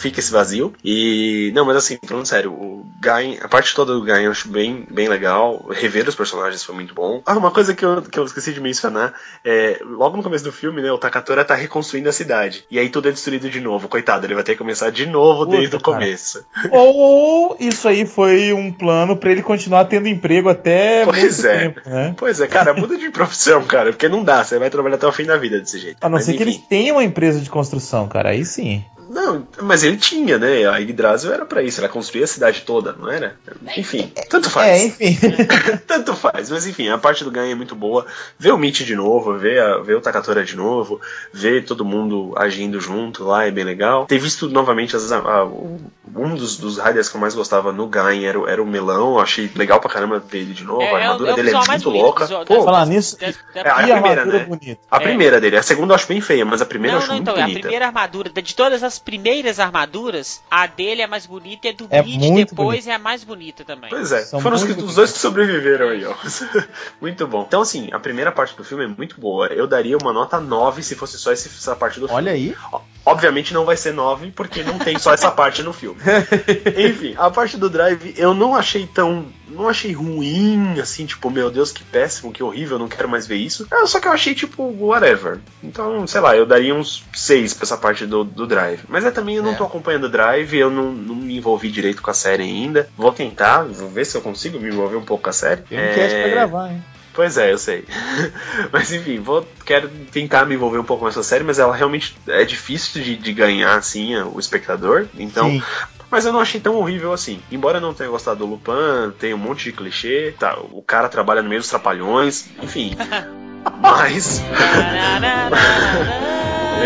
[0.00, 0.72] fica esse vazio.
[0.84, 1.50] E.
[1.54, 4.84] Não, mas assim, falando sério, o Gain, a parte toda do Gain eu acho bem,
[4.90, 5.64] bem legal.
[5.70, 7.22] Rever os personagens foi muito bom.
[7.24, 9.14] Ah, uma coisa que eu, que eu esqueci de mencionar
[9.44, 9.80] é.
[9.84, 10.90] Logo no começo do filme, né?
[10.90, 12.64] O Takatora tá reconstruindo a cidade.
[12.70, 13.88] E aí tudo é destruído de novo.
[13.88, 15.98] Coitado, ele vai ter que começar de novo Puta, desde o cara.
[15.98, 16.44] começo.
[16.70, 21.58] Ou isso aí foi um plano pra ele continuar tendo emprego até Pois muito é.
[21.58, 22.14] tempo, né?
[22.16, 25.12] Pois é, cara, muda de profissão, cara, porque não dá, você vai trabalhar até o
[25.12, 25.98] fim da vida desse jeito.
[26.00, 26.50] A não Mas, ser que enfim.
[26.50, 28.30] eles tenham uma empresa de construção, cara.
[28.30, 28.84] Aí sim.
[29.16, 30.66] Não, mas ele tinha, né?
[30.66, 33.34] A Yggdrasil era pra isso, era construir a cidade toda, não era?
[33.76, 34.68] Enfim, tanto faz.
[34.68, 35.18] É, enfim.
[35.86, 38.04] Tanto faz, mas enfim, a parte do ganho é muito boa.
[38.38, 41.00] Ver o Mitch de novo, ver, a- ver o Takatora de novo,
[41.32, 44.04] ver todo mundo agindo junto lá é bem legal.
[44.06, 47.86] Ter visto novamente as- a- a- um dos, dos Riders que eu mais gostava no
[47.86, 50.82] Gain era, o- era o Melão, achei legal pra caramba ver ele de novo.
[50.82, 52.24] a armadura dele é visual mais muito louca.
[52.24, 54.44] visual- Pô, Falar nisso, da- É, a primeira, armadura né?
[54.44, 54.80] bonita.
[54.90, 55.00] a é.
[55.00, 57.16] primeira dele, a segunda eu acho bem feia, mas a primeira eu Não, acho não,
[57.16, 57.60] muito então, é a bonita.
[57.60, 58.30] primeira armadura.
[58.30, 62.34] De todas as primeiras armaduras, a dele é mais bonita e a do É Bleach
[62.34, 63.88] depois é a mais bonita também.
[63.88, 66.14] Pois é, São foram os, os dois que sobreviveram aí, ó.
[67.00, 67.44] muito bom.
[67.46, 69.46] Então, assim, a primeira parte do filme é muito boa.
[69.46, 72.20] Eu daria uma nota 9 se fosse só essa parte do filme.
[72.20, 72.54] Olha aí.
[73.06, 76.00] Obviamente não vai ser 9, porque não tem só essa parte no filme.
[76.76, 79.26] Enfim, a parte do drive eu não achei tão.
[79.48, 83.36] Não achei ruim, assim, tipo, meu Deus, que péssimo, que horrível, não quero mais ver
[83.36, 83.64] isso.
[83.70, 85.38] É, Só que eu achei, tipo, whatever.
[85.62, 88.80] Então, sei lá, eu daria uns 6 pra essa parte do, do drive.
[88.88, 89.54] Mas é também, eu não É.
[89.54, 92.88] tô acompanhando o drive, eu não, não me envolvi direito com a série ainda.
[92.98, 95.62] Vou tentar, vou ver se eu consigo me envolver um pouco com a série.
[95.62, 96.84] Tem um cast pra gravar, hein?
[97.16, 97.86] Pois é, eu sei.
[98.70, 102.14] mas enfim, vou, quero tentar me envolver um pouco com essa série, mas ela realmente
[102.28, 105.06] é difícil de, de ganhar, assim, o espectador.
[105.18, 105.50] Então.
[105.50, 105.62] Sim.
[106.10, 107.40] Mas eu não achei tão horrível assim.
[107.50, 111.08] Embora eu não tenha gostado do Lupin, tem um monte de clichê, tá, o cara
[111.08, 112.94] trabalha no meio dos trapalhões, enfim.
[113.80, 114.40] mas.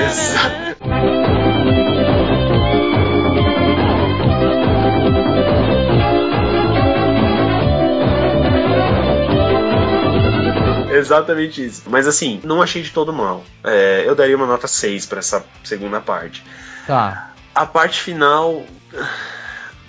[0.07, 0.70] Exato.
[11.01, 11.82] Exatamente isso.
[11.86, 13.44] Mas assim, não achei de todo mal.
[13.64, 16.44] É, eu daria uma nota 6 pra essa segunda parte.
[16.86, 17.32] Tá.
[17.55, 18.64] A parte final.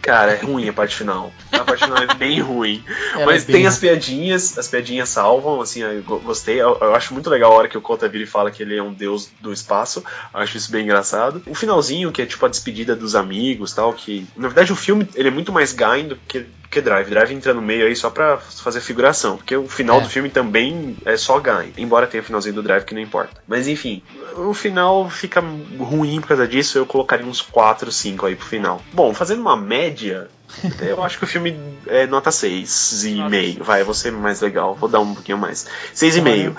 [0.02, 1.32] Cara, é ruim a parte final.
[1.52, 2.84] A parte final é bem ruim.
[3.14, 6.60] Ela Mas é bem tem as piadinhas, as piadinhas salvam, assim, eu gostei.
[6.60, 8.76] Eu, eu, acho muito legal a hora que o Kota vira e fala que ele
[8.76, 10.04] é um deus do espaço.
[10.34, 11.44] Eu acho isso bem engraçado.
[11.46, 14.26] O finalzinho, que é tipo a despedida dos amigos tal, que.
[14.36, 17.10] Na verdade, o filme ele é muito mais Gain do que que Drive.
[17.10, 20.04] Drive entra no meio aí só pra fazer figuração, porque o final é.
[20.04, 23.42] do filme também é só Gain, embora tenha o finalzinho do Drive que não importa.
[23.46, 24.02] Mas enfim,
[24.38, 25.44] o final fica
[25.78, 28.82] ruim por causa disso, eu colocaria uns 4, 5 aí pro final.
[28.94, 30.30] Bom, fazendo uma média,
[30.82, 31.58] eu acho que o filme
[31.88, 33.62] é nota 6,5.
[33.62, 35.68] Vai, vou ser mais legal, vou dar um pouquinho mais.
[35.94, 36.56] 6,5.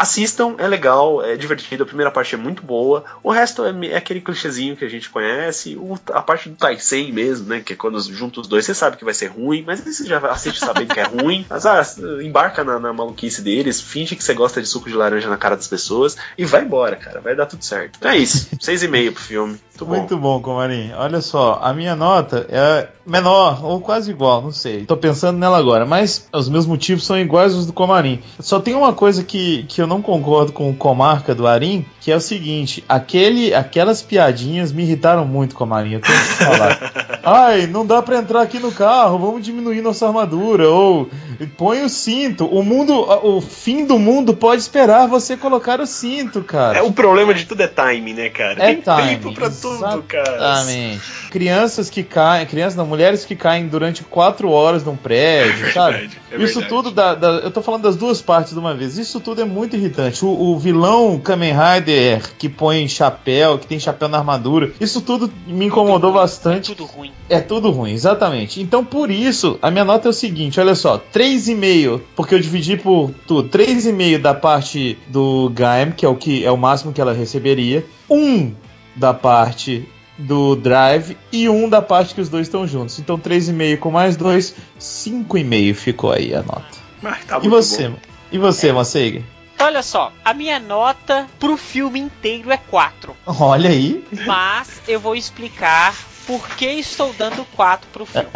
[0.00, 3.96] Assistam, é legal, é divertido, a primeira parte é muito boa, o resto é, é
[3.98, 7.76] aquele clichêzinho que a gente conhece, o, a parte do Taisen mesmo, né, que é
[7.76, 10.94] quando junta os dois, você sabe que vai ser ruim, mas você já assiste sabendo
[10.94, 11.82] que é ruim, mas ah,
[12.22, 15.54] embarca na, na, maluquice deles, finge que você gosta de suco de laranja na cara
[15.54, 17.98] das pessoas e vai embora, cara, vai dar tudo certo.
[17.98, 19.60] Então é isso, 6,5 pro filme.
[19.84, 20.30] Muito bom.
[20.30, 20.92] Muito bom, Comarim.
[20.96, 24.84] Olha só, a minha nota é menor ou quase igual, não sei.
[24.84, 28.20] Tô pensando nela agora, mas os meus motivos são iguais aos do Comarim.
[28.38, 32.10] Só tem uma coisa que, que eu não concordo com o Comarca do Arim, que
[32.10, 35.94] é o seguinte: aquele, aquelas piadinhas me irritaram muito, Comarim.
[35.94, 37.19] Eu tenho que falar.
[37.22, 40.68] Ai, não dá para entrar aqui no carro, vamos diminuir nossa armadura.
[40.68, 41.10] Ou
[41.56, 42.46] põe o cinto.
[42.46, 46.78] O mundo, o fim do mundo pode esperar você colocar o cinto, cara.
[46.78, 48.62] É o problema de tudo é time, né, cara?
[48.62, 50.36] É Tem time, tempo pra tudo, cara.
[50.36, 51.19] Exatamente.
[51.30, 55.98] Crianças que caem, crianças não, mulheres que caem durante quatro horas num prédio, é sabe?
[55.98, 58.98] Verdade, é Isso tudo da, da, eu tô falando das duas partes de uma vez.
[58.98, 60.24] Isso tudo é muito irritante.
[60.24, 65.32] O, o vilão Kamen Rider que põe chapéu, que tem chapéu na armadura, isso tudo
[65.46, 66.72] me incomodou tudo bastante.
[66.72, 67.12] É tudo ruim.
[67.28, 68.60] É tudo ruim, exatamente.
[68.60, 72.76] Então por isso, a minha nota é o seguinte, olha só, 3,5, porque eu dividi
[72.76, 73.48] por tudo.
[73.48, 77.84] 3,5 da parte do Gaim, que é o que é o máximo que ela receberia.
[78.10, 78.52] 1
[78.96, 79.88] da parte
[80.20, 82.98] do Drive e um da parte que os dois estão juntos.
[82.98, 86.80] Então 3,5 com mais 2, 5,5 ficou aí a nota.
[87.26, 87.88] Tá e você?
[87.88, 87.96] Bom.
[88.32, 88.72] E você, é.
[88.72, 89.22] Maceiga?
[89.58, 93.14] Olha só, a minha nota pro filme inteiro é 4.
[93.26, 94.04] Olha aí.
[94.26, 95.94] Mas eu vou explicar
[96.26, 98.28] por que estou dando 4 pro filme.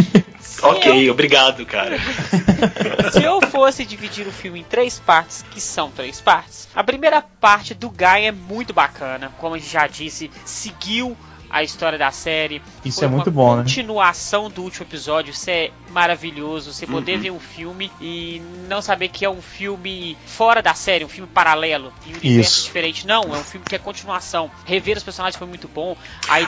[0.62, 1.12] ok, eu...
[1.12, 1.98] obrigado, cara.
[3.12, 7.20] Se eu fosse dividir o filme em três partes, que são três partes, a primeira
[7.20, 11.16] parte do Guy é muito bacana, como a gente já disse, seguiu
[11.50, 12.62] a história da série.
[12.84, 13.62] Isso é muito bom, né?
[13.62, 16.72] Continuação do último episódio, isso é maravilhoso.
[16.72, 17.20] Você poder uhum.
[17.20, 21.28] ver um filme e não saber que é um filme fora da série, um filme
[21.32, 22.64] paralelo, em um universo isso.
[22.64, 23.06] diferente.
[23.06, 24.50] Não, é um filme que é continuação.
[24.64, 25.96] Rever os personagens foi muito bom.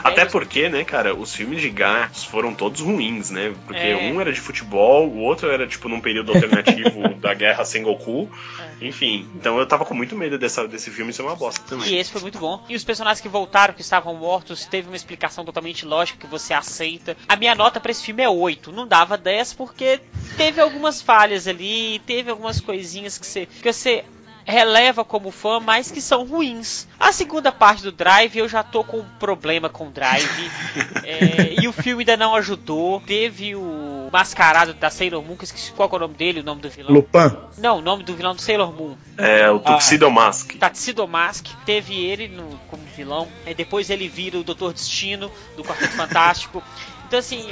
[0.03, 3.53] Até porque, né, cara, os filmes de gatos foram todos ruins, né?
[3.65, 3.95] Porque é...
[3.95, 8.29] um era de futebol, o outro era tipo num período alternativo da guerra sem Goku.
[8.59, 8.87] É.
[8.87, 11.89] Enfim, então eu tava com muito medo dessa, desse filme ser uma bosta também.
[11.89, 12.63] E esse foi muito bom.
[12.69, 16.53] E os personagens que voltaram, que estavam mortos, teve uma explicação totalmente lógica que você
[16.53, 17.17] aceita.
[17.27, 18.71] A minha nota para esse filme é 8.
[18.71, 19.99] Não dava 10 porque
[20.37, 24.05] teve algumas falhas ali, teve algumas coisinhas que você, que você
[24.45, 26.87] releva como fã, mas que são ruins.
[26.99, 30.51] A segunda parte do Drive, eu já tô com um problema com o Drive.
[31.03, 33.01] é, e o filme ainda não ajudou.
[33.01, 36.61] Teve o mascarado da Sailor Moon, que esqueci qual é o nome dele, o nome
[36.61, 36.93] do vilão.
[36.93, 37.35] Lupin.
[37.57, 38.95] Não, o nome do vilão do Sailor Moon.
[39.17, 40.53] É, o Tuxedo ah, Mask.
[40.53, 41.47] Tuxedo Mask.
[41.65, 43.27] Teve ele no, como vilão.
[43.45, 46.63] E depois ele vira o Doutor Destino, do Quarteto Fantástico.
[47.07, 47.47] Então, assim,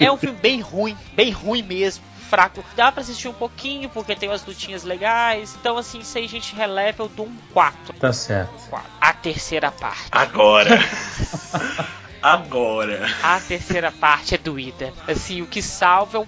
[0.00, 2.64] é um filme bem ruim, bem ruim mesmo fraco.
[2.76, 5.56] Dá pra assistir um pouquinho, porque tem umas lutinhas legais.
[5.60, 7.92] Então, assim, se a gente releva, eu dou um 4.
[7.94, 8.54] Tá certo.
[8.70, 8.88] 4.
[9.00, 10.08] A terceira parte.
[10.12, 10.78] Agora.
[12.22, 13.06] Agora.
[13.22, 14.92] A terceira parte é doída.
[15.08, 16.26] Assim, o que salva é um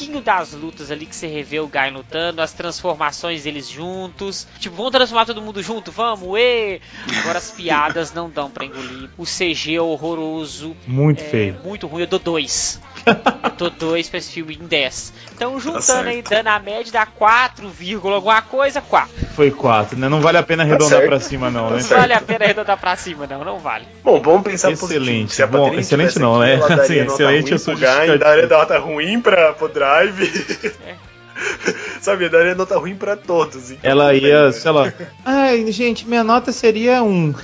[0.00, 4.46] pouquinho das lutas ali que você revê o Guy lutando, as transformações deles juntos.
[4.58, 5.92] Tipo, vamos transformar todo mundo junto?
[5.92, 6.80] Vamos, e
[7.20, 9.10] Agora as piadas não dão pra engolir.
[9.18, 10.74] O CG é horroroso.
[10.86, 11.60] Muito é, feio.
[11.62, 12.02] Muito ruim.
[12.02, 12.80] Eu dou dois.
[13.06, 15.12] Eu tô 2 pra esse filme em 10.
[15.34, 17.70] Então, tá juntando tá aí, dando a média, dá 4,
[18.04, 19.10] alguma coisa, 4.
[19.34, 20.08] Foi 4, né?
[20.08, 21.78] Não vale a pena tá arredondar tá pra cima, não, né?
[21.80, 23.86] Não vale a pena arredondar pra cima, não, não vale.
[24.04, 25.34] Bom, vamos pensar excelente.
[25.34, 26.58] Se a Bom, excelente não, né?
[26.86, 30.78] Sim, excelente eu sou ganho, daria nota ruim pra, pro Drive.
[30.86, 30.96] É.
[32.00, 33.70] Sabe, daria nota ruim pra todos.
[33.70, 34.52] Então ela ia, né?
[34.52, 34.92] sei lá.
[35.24, 37.08] Ai, gente, minha nota seria 1.
[37.08, 37.34] Um.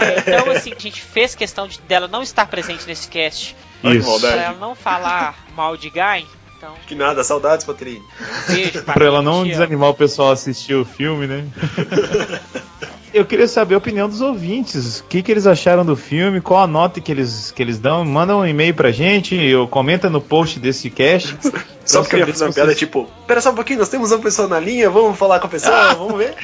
[0.00, 4.20] É, então, assim, a gente fez questão de, dela não estar presente nesse cast isso.
[4.20, 6.26] Pra ela não falar mal de Guy.
[6.56, 6.74] Então...
[6.86, 8.02] Que nada, saudades, Patrícia.
[8.02, 11.46] Um beijo, pra ela não desanimar o pessoal a assistir o filme, né?
[13.12, 15.00] Eu queria saber a opinião dos ouvintes.
[15.00, 16.40] O que, que eles acharam do filme?
[16.40, 18.04] Qual a nota que eles, que eles dão?
[18.04, 21.36] Manda um e-mail pra gente, ou comenta no post desse cast.
[21.84, 24.60] Só queria fazer uma piada tipo: Pera só um pouquinho, nós temos uma pessoa na
[24.60, 26.36] linha, vamos falar com a pessoa, vamos ver.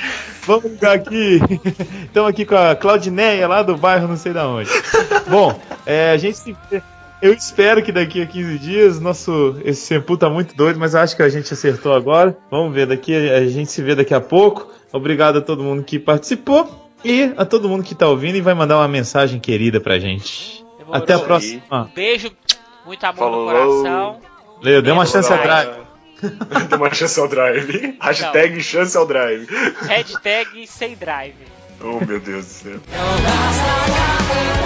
[0.45, 1.41] Vamos ligar aqui.
[2.05, 4.71] Estamos aqui com a Claudineia lá do bairro, não sei da onde.
[5.29, 6.83] Bom, é, a gente se vê
[7.23, 11.01] Eu espero que daqui a 15 dias nosso esse Senpu tá muito doido, mas eu
[11.01, 12.37] acho que a gente acertou agora.
[12.51, 14.75] Vamos ver daqui, a gente se vê daqui a pouco.
[14.97, 18.55] Obrigado a todo mundo que participou e a todo mundo que tá ouvindo e vai
[18.55, 20.65] mandar uma mensagem querida pra gente.
[20.79, 21.03] Demorou.
[21.03, 21.91] Até a próxima.
[21.95, 22.31] Beijo,
[22.85, 23.47] muito amor Falou.
[23.47, 24.21] no coração.
[24.63, 25.87] Leo, dê uma chance ao Drive.
[26.71, 27.95] Dê uma chance ao drive.
[28.01, 29.47] Hashtag chance ao drive.
[29.87, 31.35] Hashtag sem drive.
[31.79, 32.81] Oh meu Deus do céu.